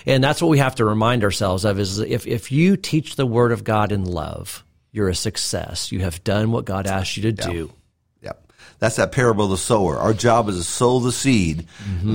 And 0.06 0.22
that's 0.22 0.40
what 0.40 0.48
we 0.48 0.58
have 0.58 0.76
to 0.76 0.84
remind 0.84 1.24
ourselves 1.24 1.64
of 1.64 1.78
is 1.78 1.98
if, 1.98 2.26
if 2.26 2.52
you 2.52 2.76
teach 2.76 3.16
the 3.16 3.26
word 3.26 3.52
of 3.52 3.64
God 3.64 3.90
in 3.90 4.04
love, 4.04 4.64
you're 4.92 5.08
a 5.08 5.14
success. 5.14 5.90
You 5.90 6.00
have 6.00 6.22
done 6.22 6.52
what 6.52 6.64
God 6.64 6.86
asked 6.86 7.16
you 7.16 7.24
to 7.24 7.32
do. 7.32 7.72
That's 8.78 8.96
that 8.96 9.12
parable 9.12 9.44
of 9.46 9.50
the 9.50 9.56
sower. 9.56 9.96
Our 9.98 10.12
job 10.12 10.48
is 10.48 10.56
to 10.56 10.64
sow 10.64 11.00
the 11.00 11.12
seed. 11.12 11.66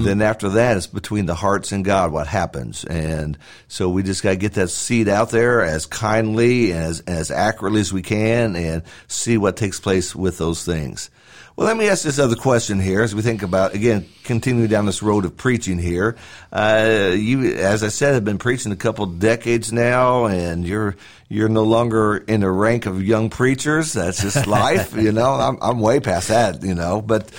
Then 0.04 0.22
after 0.22 0.50
that, 0.50 0.78
it's 0.78 0.88
between 0.88 1.26
the 1.26 1.36
hearts 1.36 1.72
and 1.72 1.84
God 1.84 2.12
what 2.12 2.28
happens. 2.28 2.84
And 2.84 3.38
so 3.68 3.90
we 3.90 4.04
just 4.04 4.22
got 4.22 4.32
to 4.32 4.36
get 4.36 4.54
that 4.54 4.70
seed 4.70 5.08
out 5.08 5.32
there 5.32 5.62
as 5.62 5.86
kindly 5.86 6.72
and 6.72 6.84
as, 6.84 7.00
as 7.02 7.32
accurately 7.32 7.82
as 7.82 7.92
we 7.92 8.02
can 8.02 8.56
and 8.56 8.84
see 9.08 9.38
what 9.38 9.58
takes 9.58 9.80
place 9.80 10.16
with 10.16 10.38
those 10.38 10.64
things. 10.64 11.10
Well, 11.56 11.68
let 11.68 11.76
me 11.76 11.90
ask 11.90 12.04
this 12.04 12.20
other 12.20 12.38
question 12.38 12.80
here 12.80 13.02
as 13.02 13.14
we 13.14 13.22
think 13.22 13.44
about, 13.44 13.74
again, 13.74 14.08
continuing 14.24 14.70
down 14.70 14.86
this 14.86 15.04
road 15.04 15.26
of 15.26 15.36
preaching 15.36 15.78
here. 15.78 16.16
Uh, 16.54 17.12
you, 17.14 17.56
as 17.56 17.84
I 17.84 17.90
said, 17.90 18.14
have 18.14 18.24
been 18.24 18.38
preaching 18.38 18.72
a 18.72 18.78
couple 18.78 19.06
decades 19.08 19.74
now 19.74 20.28
and 20.28 20.66
you're, 20.66 20.96
you're 21.30 21.48
no 21.48 21.64
longer 21.64 22.18
in 22.18 22.42
the 22.42 22.50
rank 22.50 22.88
of 22.88 23.04
young 23.04 23.30
preachers. 23.30 23.94
That's 23.94 24.22
just 24.22 24.48
life, 24.48 24.96
you 24.96 25.12
know. 25.12 25.34
I'm, 25.34 25.58
I'm 25.62 25.80
way 25.80 26.00
past 26.00 26.30
that, 26.30 26.64
you 26.64 26.74
know. 26.74 27.02
But, 27.02 27.32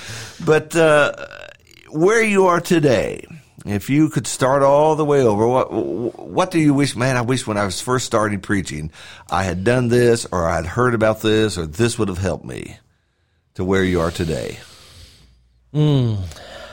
but 0.45 0.75
uh, 0.77 1.13
where 1.91 2.23
you 2.23 2.47
are 2.47 2.61
today, 2.61 3.27
if 3.67 3.91
you 3.91 4.09
could 4.09 4.27
start 4.27 4.63
all 4.63 4.95
the 4.97 5.05
way 5.05 5.23
over, 5.23 5.47
what 5.47 5.71
what 5.73 6.51
do 6.51 6.59
you 6.59 6.73
wish? 6.73 6.97
Man, 6.97 7.17
I 7.17 7.21
wish 7.21 7.47
when 7.47 7.59
I 7.59 7.65
was 7.65 7.81
first 7.81 8.07
starting 8.07 8.41
preaching, 8.41 8.91
I 9.29 9.43
had 9.43 9.65
done 9.65 9.89
this, 9.89 10.27
or 10.33 10.49
I 10.49 10.57
had 10.57 10.67
heard 10.67 10.95
about 10.95 11.21
this, 11.21 11.59
or 11.59 11.67
this 11.67 11.99
would 11.99 12.09
have 12.09 12.19
helped 12.19 12.45
me 12.45 12.79
to 13.55 13.65
where 13.65 13.85
you 13.85 14.01
are 14.01 14.11
today. 14.11 14.59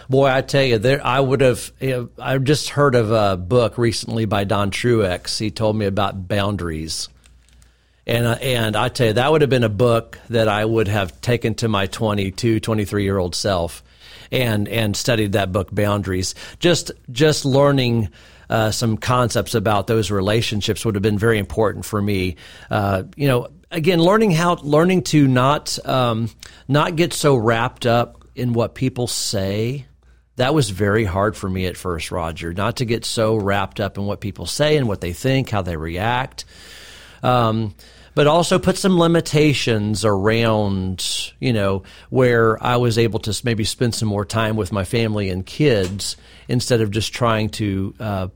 Boy, 0.09 0.27
I 0.27 0.41
tell 0.41 0.63
you, 0.63 0.77
there 0.77 1.05
I 1.05 1.19
would 1.19 1.41
have. 1.41 1.71
You 1.81 1.89
know, 1.89 2.09
I 2.17 2.37
just 2.37 2.69
heard 2.69 2.95
of 2.95 3.11
a 3.11 3.35
book 3.35 3.77
recently 3.77 4.25
by 4.25 4.45
Don 4.45 4.71
Truex. 4.71 5.37
He 5.37 5.51
told 5.51 5.75
me 5.75 5.85
about 5.85 6.29
boundaries, 6.29 7.09
and 8.05 8.25
uh, 8.25 8.37
and 8.41 8.77
I 8.77 8.87
tell 8.87 9.07
you, 9.07 9.13
that 9.13 9.31
would 9.31 9.41
have 9.41 9.49
been 9.49 9.65
a 9.65 9.69
book 9.69 10.17
that 10.29 10.47
I 10.47 10.63
would 10.63 10.87
have 10.87 11.19
taken 11.19 11.55
to 11.55 11.67
my 11.67 11.87
22, 11.87 12.61
23 12.61 13.03
year 13.03 13.17
old 13.17 13.35
self, 13.35 13.83
and 14.31 14.69
and 14.69 14.95
studied 14.95 15.33
that 15.33 15.51
book, 15.51 15.73
Boundaries. 15.73 16.35
Just 16.59 16.91
just 17.11 17.45
learning. 17.45 18.09
Uh, 18.49 18.71
some 18.71 18.95
concepts 18.95 19.55
about 19.55 19.87
those 19.87 20.09
relationships 20.09 20.85
would 20.85 20.95
have 20.95 21.01
been 21.01 21.17
very 21.19 21.37
important 21.37 21.83
for 21.83 22.01
me. 22.01 22.37
Uh, 22.71 23.03
you 23.17 23.27
know, 23.27 23.49
again, 23.71 23.99
learning 23.99 24.31
how, 24.31 24.55
learning 24.55 25.03
to 25.03 25.27
not, 25.27 25.77
um, 25.85 26.29
not 26.65 26.95
get 26.95 27.11
so 27.11 27.35
wrapped 27.35 27.85
up 27.85 28.23
in 28.35 28.53
what 28.53 28.73
people 28.73 29.05
say. 29.05 29.85
That 30.37 30.53
was 30.53 30.69
very 30.69 31.03
hard 31.03 31.35
for 31.35 31.49
me 31.49 31.65
at 31.65 31.77
first, 31.77 32.11
Roger, 32.11 32.53
not 32.53 32.77
to 32.77 32.85
get 32.85 33.05
so 33.05 33.35
wrapped 33.35 33.79
up 33.79 33.97
in 33.97 34.05
what 34.05 34.21
people 34.21 34.45
say 34.45 34.77
and 34.77 34.87
what 34.87 35.01
they 35.01 35.13
think, 35.13 35.49
how 35.49 35.63
they 35.63 35.75
react. 35.75 36.45
Um, 37.21 37.75
but 38.13 38.25
also 38.25 38.57
put 38.57 38.77
some 38.77 38.97
limitations 38.97 40.03
around, 40.03 41.31
you 41.39 41.53
know, 41.53 41.83
where 42.09 42.61
I 42.63 42.77
was 42.77 42.97
able 42.97 43.19
to 43.19 43.41
maybe 43.43 43.63
spend 43.63 43.93
some 43.93 44.07
more 44.07 44.25
time 44.25 44.55
with 44.55 44.71
my 44.71 44.85
family 44.85 45.29
and 45.29 45.45
kids 45.45 46.17
instead 46.47 46.81
of 46.81 46.89
just 46.89 47.13
trying 47.13 47.49
to 47.49 47.93
uh, 47.99 48.27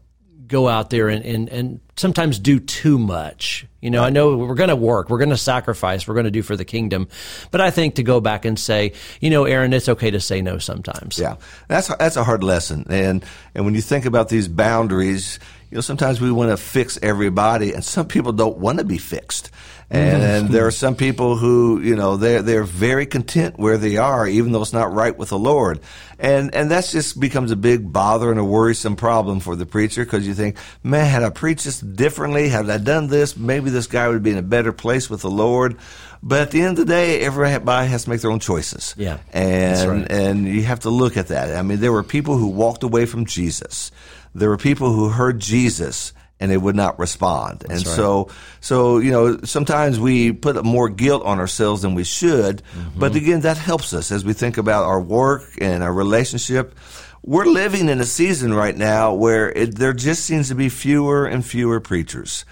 go 0.51 0.67
out 0.67 0.89
there 0.89 1.08
and, 1.10 1.25
and, 1.25 1.50
and 1.50 1.79
sometimes 1.96 2.38
do 2.38 2.60
too 2.60 3.00
much. 3.00 3.65
You 3.79 3.89
know, 3.89 4.03
I 4.03 4.12
know 4.12 4.38
we're 4.38 4.53
going 4.53 4.70
to 4.70 4.75
work, 4.75 5.10
we're 5.10 5.17
going 5.17 5.31
to 5.31 5.38
sacrifice, 5.38 6.08
we're 6.08 6.13
going 6.13 6.25
to 6.25 6.31
do 6.31 6.43
for 6.43 6.55
the 6.55 6.65
kingdom. 6.65 7.08
But 7.50 7.62
I 7.62 7.72
think 7.72 7.96
to 7.96 8.03
go 8.03 8.20
back 8.20 8.46
and 8.46 8.60
say, 8.60 8.93
you 9.20 9.31
know, 9.31 9.46
Aaron, 9.46 9.74
it's 9.74 9.89
okay 9.89 10.12
to 10.12 10.20
say 10.20 10.41
no 10.41 10.60
sometimes. 10.60 11.17
Yeah, 11.17 11.38
that's 11.67 11.88
that's 11.88 12.17
a 12.17 12.24
hard 12.24 12.43
lesson, 12.43 12.86
and 12.89 13.25
and 13.55 13.65
when 13.65 13.74
you 13.74 13.81
think 13.81 14.05
about 14.05 14.29
these 14.29 14.48
boundaries, 14.48 15.39
you 15.72 15.75
know, 15.75 15.81
sometimes 15.81 16.22
we 16.22 16.31
want 16.31 16.51
to 16.51 16.58
fix 16.58 17.00
everybody, 17.01 17.74
and 17.74 17.84
some 17.84 18.08
people 18.08 18.34
don't 18.34 18.58
want 18.58 18.77
to 18.77 18.84
be 18.84 18.98
fixed. 18.98 19.50
And 19.91 20.45
mm-hmm. 20.45 20.53
there 20.53 20.65
are 20.65 20.71
some 20.71 20.95
people 20.95 21.36
who, 21.36 21.81
you 21.81 21.98
know, 21.98 22.15
they're 22.15 22.41
they're 22.41 22.63
very 22.63 23.05
content 23.05 23.60
where 23.60 23.77
they 23.77 23.98
are, 23.98 24.25
even 24.25 24.53
though 24.53 24.62
it's 24.62 24.71
not 24.71 24.93
right 24.93 25.15
with 25.17 25.29
the 25.29 25.38
Lord. 25.38 25.81
And 26.17 26.55
and 26.55 26.71
that's 26.71 26.93
just 26.93 27.19
becomes 27.19 27.51
a 27.51 27.57
big 27.57 27.91
bother 27.91 28.31
and 28.31 28.39
a 28.39 28.43
worrisome 28.43 28.95
problem 28.95 29.41
for 29.41 29.57
the 29.57 29.65
preacher 29.65 30.05
because 30.05 30.25
you 30.25 30.33
think, 30.33 30.55
man, 30.81 31.07
had 31.07 31.24
I 31.24 31.29
preached 31.29 31.65
this 31.65 31.81
differently, 31.81 32.48
had 32.48 32.69
I 32.69 32.77
done 32.77 33.07
this, 33.07 33.36
maybe 33.36 33.69
this 33.69 33.88
guy 33.88 34.07
would 34.07 34.24
be 34.24 34.31
in 34.31 34.38
a 34.38 34.41
better 34.41 34.71
place 34.71 35.10
with 35.10 35.24
the 35.24 35.29
Lord. 35.29 35.75
But 36.24 36.39
at 36.39 36.51
the 36.51 36.62
end 36.62 36.79
of 36.79 36.88
the 36.88 36.93
day, 36.93 37.19
everybody 37.19 37.89
has 37.89 38.05
to 38.05 38.12
make 38.12 38.21
their 38.21 38.31
own 38.31 38.39
choices. 38.39 38.95
Yeah, 38.98 39.17
and 39.33 39.89
right. 39.89 40.12
and 40.12 40.48
you 40.48 40.63
have 40.63 40.81
to 40.81 40.89
look 40.89 41.17
at 41.17 41.27
that. 41.27 41.53
I 41.53 41.63
mean, 41.63 41.81
there 41.81 41.91
were 41.91 42.03
people 42.03 42.38
who 42.38 42.48
walked 42.48 42.84
away 42.84 43.06
from 43.06 43.25
Jesus. 43.25 43.91
There 44.34 44.47
were 44.47 44.58
people 44.58 44.93
who 44.93 45.10
heard 45.10 45.41
Jesus 45.41 46.13
and 46.41 46.51
they 46.51 46.58
would 46.58 46.75
not 46.75 46.97
respond. 46.97 47.63
and 47.69 47.73
right. 47.73 47.86
so, 47.86 48.30
so 48.60 48.97
you 48.97 49.12
know, 49.12 49.39
sometimes 49.43 49.99
we 49.99 50.34
put 50.34 50.65
more 50.65 50.89
guilt 50.89 51.23
on 51.23 51.39
ourselves 51.39 51.84
than 51.84 51.93
we 51.93 52.04
should. 52.04 52.63
Mm-hmm. 52.63 52.99
But 52.99 53.15
again, 53.15 53.41
that 53.41 53.58
helps 53.58 53.93
us 53.93 54.12
as 54.12 54.25
we 54.25 54.34
think 54.34 54.58
about 54.58 54.84
our 54.84 54.99
work 54.99 55.43
and 55.62 55.84
our 55.84 55.93
relationship. 55.93 56.75
We're 57.23 57.45
living 57.45 57.88
in 57.88 58.01
a 58.01 58.06
season 58.06 58.56
right 58.56 58.75
now 58.75 59.13
where 59.13 59.51
it, 59.51 59.75
there 59.75 59.93
just 59.93 60.25
seems 60.25 60.49
to 60.49 60.56
be 60.56 60.69
fewer 60.69 61.27
and 61.27 61.45
fewer 61.45 61.80
preachers. 61.80 62.43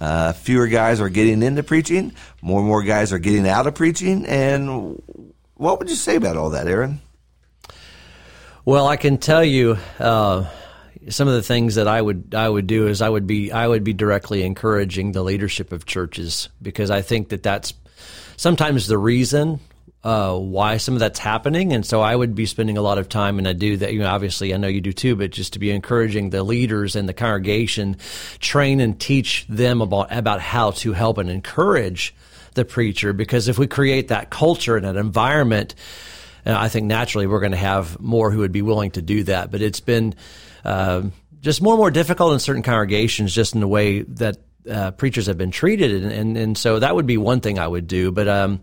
Uh, 0.00 0.32
fewer 0.32 0.68
guys 0.68 1.00
are 1.00 1.08
getting 1.08 1.42
into 1.42 1.64
preaching. 1.64 2.12
More 2.40 2.60
and 2.60 2.68
more 2.68 2.84
guys 2.84 3.12
are 3.12 3.18
getting 3.18 3.48
out 3.48 3.66
of 3.66 3.74
preaching. 3.74 4.24
And 4.24 5.02
what 5.54 5.80
would 5.80 5.90
you 5.90 5.96
say 5.96 6.14
about 6.14 6.36
all 6.36 6.50
that, 6.50 6.68
Aaron? 6.68 7.00
Well, 8.64 8.86
I 8.86 8.96
can 8.96 9.18
tell 9.18 9.42
you 9.42 9.76
uh, 9.98 10.48
some 11.08 11.28
of 11.28 11.34
the 11.34 11.42
things 11.42 11.74
that 11.74 11.88
I 11.88 12.00
would 12.00 12.34
I 12.34 12.48
would 12.48 12.66
do 12.66 12.86
is 12.86 13.02
I 13.02 13.08
would 13.08 13.26
be 13.26 13.52
I 13.52 13.66
would 13.66 13.84
be 13.84 13.92
directly 13.92 14.42
encouraging 14.42 15.12
the 15.12 15.22
leadership 15.22 15.72
of 15.72 15.86
churches 15.86 16.48
because 16.60 16.90
I 16.90 17.02
think 17.02 17.30
that 17.30 17.42
that's 17.42 17.74
sometimes 18.36 18.86
the 18.86 18.98
reason 18.98 19.60
uh, 20.04 20.36
why 20.36 20.78
some 20.78 20.94
of 20.94 21.00
that's 21.00 21.18
happening, 21.18 21.72
and 21.72 21.86
so 21.86 22.00
I 22.00 22.14
would 22.14 22.34
be 22.34 22.46
spending 22.46 22.76
a 22.76 22.82
lot 22.82 22.98
of 22.98 23.08
time, 23.08 23.38
and 23.38 23.46
I 23.46 23.52
do 23.52 23.76
that. 23.76 23.92
You 23.92 24.00
know, 24.00 24.08
obviously, 24.08 24.52
I 24.52 24.56
know 24.56 24.66
you 24.66 24.80
do 24.80 24.92
too, 24.92 25.14
but 25.14 25.30
just 25.30 25.52
to 25.52 25.58
be 25.58 25.70
encouraging 25.70 26.30
the 26.30 26.42
leaders 26.42 26.96
and 26.96 27.08
the 27.08 27.14
congregation, 27.14 27.96
train 28.40 28.80
and 28.80 28.98
teach 28.98 29.46
them 29.48 29.80
about 29.80 30.12
about 30.12 30.40
how 30.40 30.72
to 30.72 30.92
help 30.92 31.18
and 31.18 31.30
encourage 31.30 32.14
the 32.54 32.64
preacher, 32.64 33.12
because 33.12 33.48
if 33.48 33.58
we 33.58 33.66
create 33.66 34.08
that 34.08 34.30
culture 34.30 34.76
and 34.76 34.84
that 34.84 34.96
environment. 34.96 35.74
And 36.44 36.56
I 36.56 36.68
think 36.68 36.86
naturally 36.86 37.28
we're 37.28 37.38
going 37.38 37.52
to 37.52 37.56
have 37.56 38.00
more 38.00 38.32
who 38.32 38.40
would 38.40 38.50
be 38.50 38.62
willing 38.62 38.90
to 38.92 39.00
do 39.00 39.22
that. 39.22 39.52
But 39.52 39.62
it's 39.62 39.78
been 39.78 40.16
uh, 40.64 41.02
just 41.40 41.60
more 41.60 41.74
and 41.74 41.78
more 41.78 41.90
difficult 41.90 42.32
in 42.32 42.38
certain 42.38 42.62
congregations, 42.62 43.34
just 43.34 43.54
in 43.54 43.60
the 43.60 43.68
way 43.68 44.02
that 44.02 44.38
uh, 44.70 44.92
preachers 44.92 45.26
have 45.26 45.38
been 45.38 45.50
treated, 45.50 46.02
and, 46.02 46.12
and 46.12 46.36
and 46.36 46.58
so 46.58 46.78
that 46.78 46.94
would 46.94 47.06
be 47.06 47.18
one 47.18 47.40
thing 47.40 47.58
I 47.58 47.66
would 47.66 47.86
do. 47.86 48.12
But 48.12 48.28
um, 48.28 48.60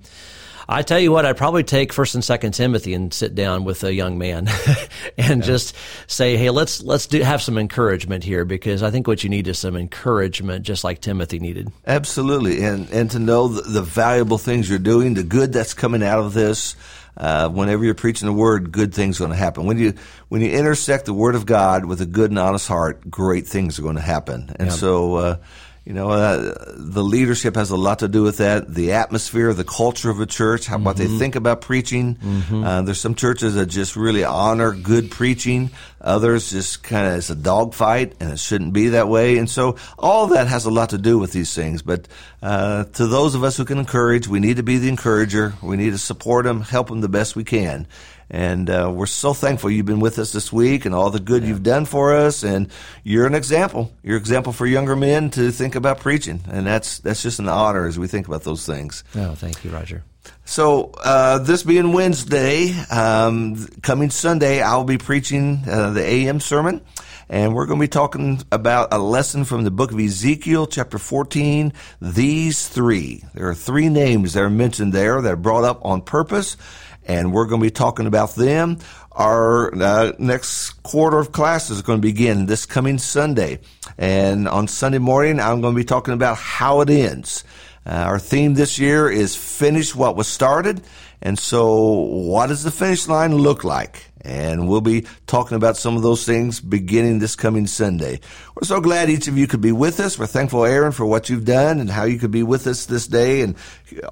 I 0.71 0.83
tell 0.83 0.99
you 0.99 1.11
what, 1.11 1.25
I'd 1.25 1.35
probably 1.35 1.63
take 1.63 1.91
First 1.91 2.13
and 2.13 2.23
Second 2.23 2.51
Timothy 2.51 2.93
and 2.93 3.11
sit 3.11 3.33
down 3.33 3.63
with 3.63 3.83
a 3.83 3.91
young 3.91 4.19
man 4.19 4.47
and 5.17 5.41
just 5.41 5.75
say, 6.05 6.37
"Hey, 6.37 6.51
let's 6.51 6.83
let's 6.83 7.07
do 7.07 7.21
have 7.21 7.41
some 7.41 7.57
encouragement 7.57 8.23
here," 8.23 8.45
because 8.45 8.83
I 8.83 8.91
think 8.91 9.07
what 9.07 9.23
you 9.23 9.31
need 9.31 9.47
is 9.47 9.57
some 9.57 9.75
encouragement, 9.75 10.63
just 10.63 10.83
like 10.83 11.01
Timothy 11.01 11.39
needed. 11.39 11.71
Absolutely, 11.87 12.63
and 12.63 12.87
and 12.91 13.09
to 13.11 13.19
know 13.19 13.47
the, 13.47 13.63
the 13.63 13.81
valuable 13.81 14.37
things 14.37 14.69
you're 14.69 14.77
doing, 14.77 15.15
the 15.15 15.23
good 15.23 15.51
that's 15.51 15.73
coming 15.73 16.03
out 16.03 16.19
of 16.19 16.33
this. 16.33 16.75
Uh, 17.17 17.49
whenever 17.49 17.83
you're 17.83 17.95
preaching 17.95 18.27
the 18.27 18.33
word, 18.33 18.71
good 18.71 18.93
things 18.93 19.19
are 19.19 19.25
going 19.25 19.31
to 19.31 19.37
happen. 19.37 19.65
When 19.65 19.77
you 19.77 19.93
when 20.29 20.41
you 20.41 20.51
intersect 20.51 21.05
the 21.05 21.13
word 21.13 21.35
of 21.35 21.45
God 21.45 21.85
with 21.85 22.01
a 22.01 22.05
good 22.05 22.31
and 22.31 22.39
honest 22.39 22.67
heart, 22.67 23.09
great 23.09 23.47
things 23.47 23.77
are 23.77 23.81
going 23.81 23.95
to 23.97 24.01
happen. 24.01 24.51
And 24.57 24.69
so, 24.71 25.15
uh, 25.15 25.37
you 25.85 25.93
know, 25.93 26.11
uh, 26.11 26.53
the 26.77 27.03
leadership 27.03 27.55
has 27.55 27.71
a 27.71 27.75
lot 27.75 27.99
to 27.99 28.07
do 28.07 28.21
with 28.21 28.37
that. 28.37 28.71
The 28.71 28.93
atmosphere, 28.93 29.53
the 29.53 29.63
culture 29.63 30.09
of 30.11 30.19
a 30.19 30.25
church, 30.27 30.67
how 30.67 30.77
what 30.77 30.97
they 30.97 31.07
think 31.17 31.35
about 31.35 31.61
preaching. 31.61 32.17
Uh, 32.63 32.81
there's 32.83 33.01
some 33.01 33.15
churches 33.15 33.55
that 33.55 33.65
just 33.67 33.95
really 33.95 34.23
honor 34.23 34.73
good 34.73 35.09
preaching. 35.09 35.71
Others 36.01 36.51
just 36.51 36.83
kind 36.83 37.07
of 37.07 37.13
it's 37.15 37.29
a 37.29 37.35
dogfight, 37.35 38.15
and 38.19 38.31
it 38.31 38.39
shouldn't 38.39 38.73
be 38.73 38.89
that 38.89 39.07
way. 39.07 39.37
And 39.37 39.49
so, 39.49 39.75
all 39.97 40.27
that 40.27 40.47
has 40.47 40.65
a 40.65 40.71
lot 40.71 40.89
to 40.91 40.97
do 40.97 41.19
with 41.19 41.31
these 41.31 41.53
things. 41.53 41.81
But 41.81 42.07
uh, 42.41 42.85
to 42.85 43.07
those 43.07 43.35
of 43.35 43.43
us 43.43 43.57
who 43.57 43.65
can 43.65 43.77
encourage, 43.77 44.27
we 44.27 44.39
need 44.39 44.57
to 44.57 44.63
be 44.63 44.77
the 44.77 44.89
encourager. 44.89 45.53
We 45.61 45.77
need 45.77 45.91
to 45.91 45.97
support 45.97 46.45
them, 46.45 46.61
help 46.61 46.87
them 46.87 47.01
the 47.01 47.09
best 47.09 47.35
we 47.35 47.43
can. 47.43 47.87
And 48.31 48.69
uh, 48.69 48.91
we're 48.93 49.07
so 49.07 49.33
thankful 49.33 49.71
you've 49.71 49.87
been 49.87 49.99
with 49.99 50.19
us 50.19 50.31
this 50.31 50.53
week 50.53 50.85
and 50.85 50.93
all 50.93 51.09
the 51.09 51.19
good 51.19 51.43
you've 51.43 51.63
done 51.63 51.85
for 51.85 52.13
us. 52.13 52.43
And 52.43 52.69
you're 53.03 53.25
an 53.25 53.33
example. 53.33 53.91
You're 54.03 54.17
an 54.17 54.21
example 54.21 54.53
for 54.53 54.67
younger 54.67 54.95
men 54.95 55.31
to 55.31 55.51
think 55.51 55.75
about 55.75 55.99
preaching. 55.99 56.41
And 56.49 56.65
that's 56.67 56.99
that's 56.99 57.23
just 57.23 57.39
an 57.39 57.49
honor 57.49 57.87
as 57.87 57.97
we 57.97 58.07
think 58.07 58.27
about 58.27 58.43
those 58.43 58.65
things. 58.65 59.03
Oh, 59.15 59.33
thank 59.33 59.63
you, 59.63 59.71
Roger. 59.71 60.03
So 60.45 60.91
uh, 61.03 61.37
this 61.37 61.61
being 61.61 61.93
Wednesday, 61.93 62.73
um, 62.89 63.67
coming 63.83 64.09
Sunday, 64.09 64.61
I'll 64.61 64.83
be 64.83 64.97
preaching 64.97 65.61
uh, 65.69 65.91
the 65.91 66.03
AM 66.03 66.39
sermon, 66.39 66.81
And 67.29 67.53
we're 67.53 67.67
going 67.67 67.79
to 67.79 67.83
be 67.83 67.87
talking 67.87 68.41
about 68.51 68.91
a 68.91 68.97
lesson 68.97 69.45
from 69.45 69.63
the 69.63 69.69
book 69.69 69.91
of 69.91 69.99
Ezekiel, 69.99 70.65
chapter 70.65 70.97
14. 70.97 71.71
These 72.01 72.67
three. 72.67 73.23
There 73.35 73.47
are 73.47 73.53
three 73.53 73.89
names 73.89 74.33
that 74.33 74.41
are 74.41 74.49
mentioned 74.49 74.91
there 74.91 75.21
that 75.21 75.31
are 75.31 75.35
brought 75.35 75.65
up 75.65 75.85
on 75.85 76.01
purpose. 76.01 76.57
And 77.05 77.31
we're 77.31 77.45
going 77.45 77.61
to 77.61 77.67
be 77.67 77.71
talking 77.71 78.07
about 78.07 78.35
them. 78.35 78.79
Our 79.11 79.73
uh, 79.75 80.13
next 80.17 80.81
quarter 80.81 81.19
of 81.19 81.31
class 81.31 81.69
is 81.69 81.81
going 81.83 81.99
to 81.99 82.07
begin 82.07 82.47
this 82.47 82.65
coming 82.65 82.97
Sunday. 82.97 83.59
And 83.97 84.47
on 84.47 84.67
Sunday 84.67 84.97
morning, 84.97 85.39
I'm 85.39 85.61
going 85.61 85.75
to 85.75 85.79
be 85.79 85.85
talking 85.85 86.13
about 86.15 86.37
how 86.37 86.81
it 86.81 86.89
ends. 86.89 87.43
Uh, 87.89 88.03
our 88.03 88.19
theme 88.19 88.53
this 88.53 88.77
year 88.77 89.09
is 89.09 89.35
finish 89.35 89.95
what 89.95 90.15
was 90.15 90.27
started. 90.27 90.81
And 91.23 91.39
so, 91.39 91.81
what 91.81 92.47
does 92.47 92.63
the 92.63 92.69
finish 92.69 93.07
line 93.07 93.35
look 93.35 93.63
like? 93.63 94.05
And 94.21 94.69
we'll 94.69 94.81
be 94.81 95.07
talking 95.25 95.55
about 95.55 95.75
some 95.75 95.95
of 95.95 96.03
those 96.03 96.23
things 96.23 96.59
beginning 96.59 97.17
this 97.17 97.35
coming 97.35 97.65
Sunday. 97.65 98.19
We're 98.55 98.67
so 98.67 98.79
glad 98.79 99.09
each 99.09 99.27
of 99.27 99.37
you 99.37 99.47
could 99.47 99.61
be 99.61 99.71
with 99.71 99.99
us. 99.99 100.19
We're 100.19 100.27
thankful, 100.27 100.65
Aaron, 100.65 100.91
for 100.91 101.05
what 101.05 101.29
you've 101.29 101.45
done 101.45 101.79
and 101.79 101.89
how 101.89 102.03
you 102.03 102.19
could 102.19 102.31
be 102.31 102.43
with 102.43 102.67
us 102.67 102.85
this 102.85 103.07
day 103.07 103.41
and 103.41 103.55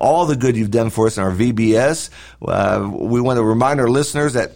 all 0.02 0.26
the 0.26 0.36
good 0.36 0.58
you've 0.58 0.72
done 0.72 0.90
for 0.90 1.06
us 1.06 1.18
in 1.18 1.24
our 1.24 1.32
VBS. 1.32 2.10
Uh, 2.42 2.90
we 2.92 3.22
want 3.22 3.38
to 3.38 3.44
remind 3.44 3.80
our 3.80 3.90
listeners 3.90 4.34
that 4.34 4.54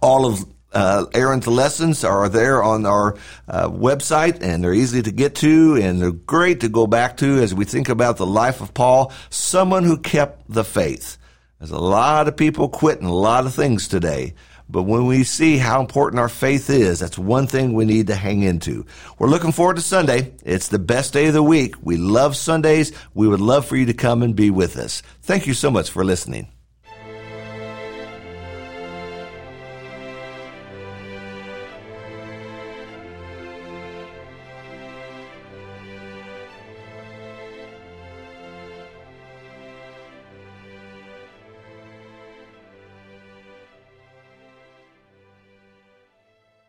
all 0.00 0.24
of 0.24 0.44
uh, 0.72 1.06
Aaron's 1.14 1.46
lessons 1.46 2.04
are 2.04 2.28
there 2.28 2.62
on 2.62 2.86
our 2.86 3.16
uh, 3.48 3.68
website 3.68 4.42
and 4.42 4.62
they're 4.62 4.74
easy 4.74 5.02
to 5.02 5.12
get 5.12 5.36
to 5.36 5.76
and 5.76 6.00
they're 6.00 6.12
great 6.12 6.60
to 6.60 6.68
go 6.68 6.86
back 6.86 7.16
to 7.18 7.38
as 7.38 7.54
we 7.54 7.64
think 7.64 7.88
about 7.88 8.16
the 8.16 8.26
life 8.26 8.60
of 8.60 8.74
Paul, 8.74 9.12
someone 9.30 9.84
who 9.84 9.98
kept 9.98 10.50
the 10.50 10.64
faith. 10.64 11.18
There's 11.58 11.70
a 11.70 11.78
lot 11.78 12.28
of 12.28 12.36
people 12.36 12.68
quitting 12.68 13.06
a 13.06 13.14
lot 13.14 13.46
of 13.46 13.54
things 13.54 13.88
today. 13.88 14.34
But 14.68 14.82
when 14.82 15.06
we 15.06 15.22
see 15.22 15.58
how 15.58 15.80
important 15.80 16.18
our 16.18 16.28
faith 16.28 16.70
is, 16.70 16.98
that's 16.98 17.16
one 17.16 17.46
thing 17.46 17.72
we 17.72 17.84
need 17.84 18.08
to 18.08 18.16
hang 18.16 18.42
into. 18.42 18.84
We're 19.18 19.28
looking 19.28 19.52
forward 19.52 19.76
to 19.76 19.82
Sunday. 19.82 20.34
It's 20.44 20.68
the 20.68 20.80
best 20.80 21.12
day 21.12 21.26
of 21.26 21.34
the 21.34 21.42
week. 21.42 21.76
We 21.80 21.96
love 21.96 22.36
Sundays. 22.36 22.92
We 23.14 23.28
would 23.28 23.40
love 23.40 23.64
for 23.64 23.76
you 23.76 23.86
to 23.86 23.94
come 23.94 24.22
and 24.22 24.34
be 24.34 24.50
with 24.50 24.76
us. 24.76 25.02
Thank 25.22 25.46
you 25.46 25.54
so 25.54 25.70
much 25.70 25.90
for 25.90 26.04
listening. 26.04 26.48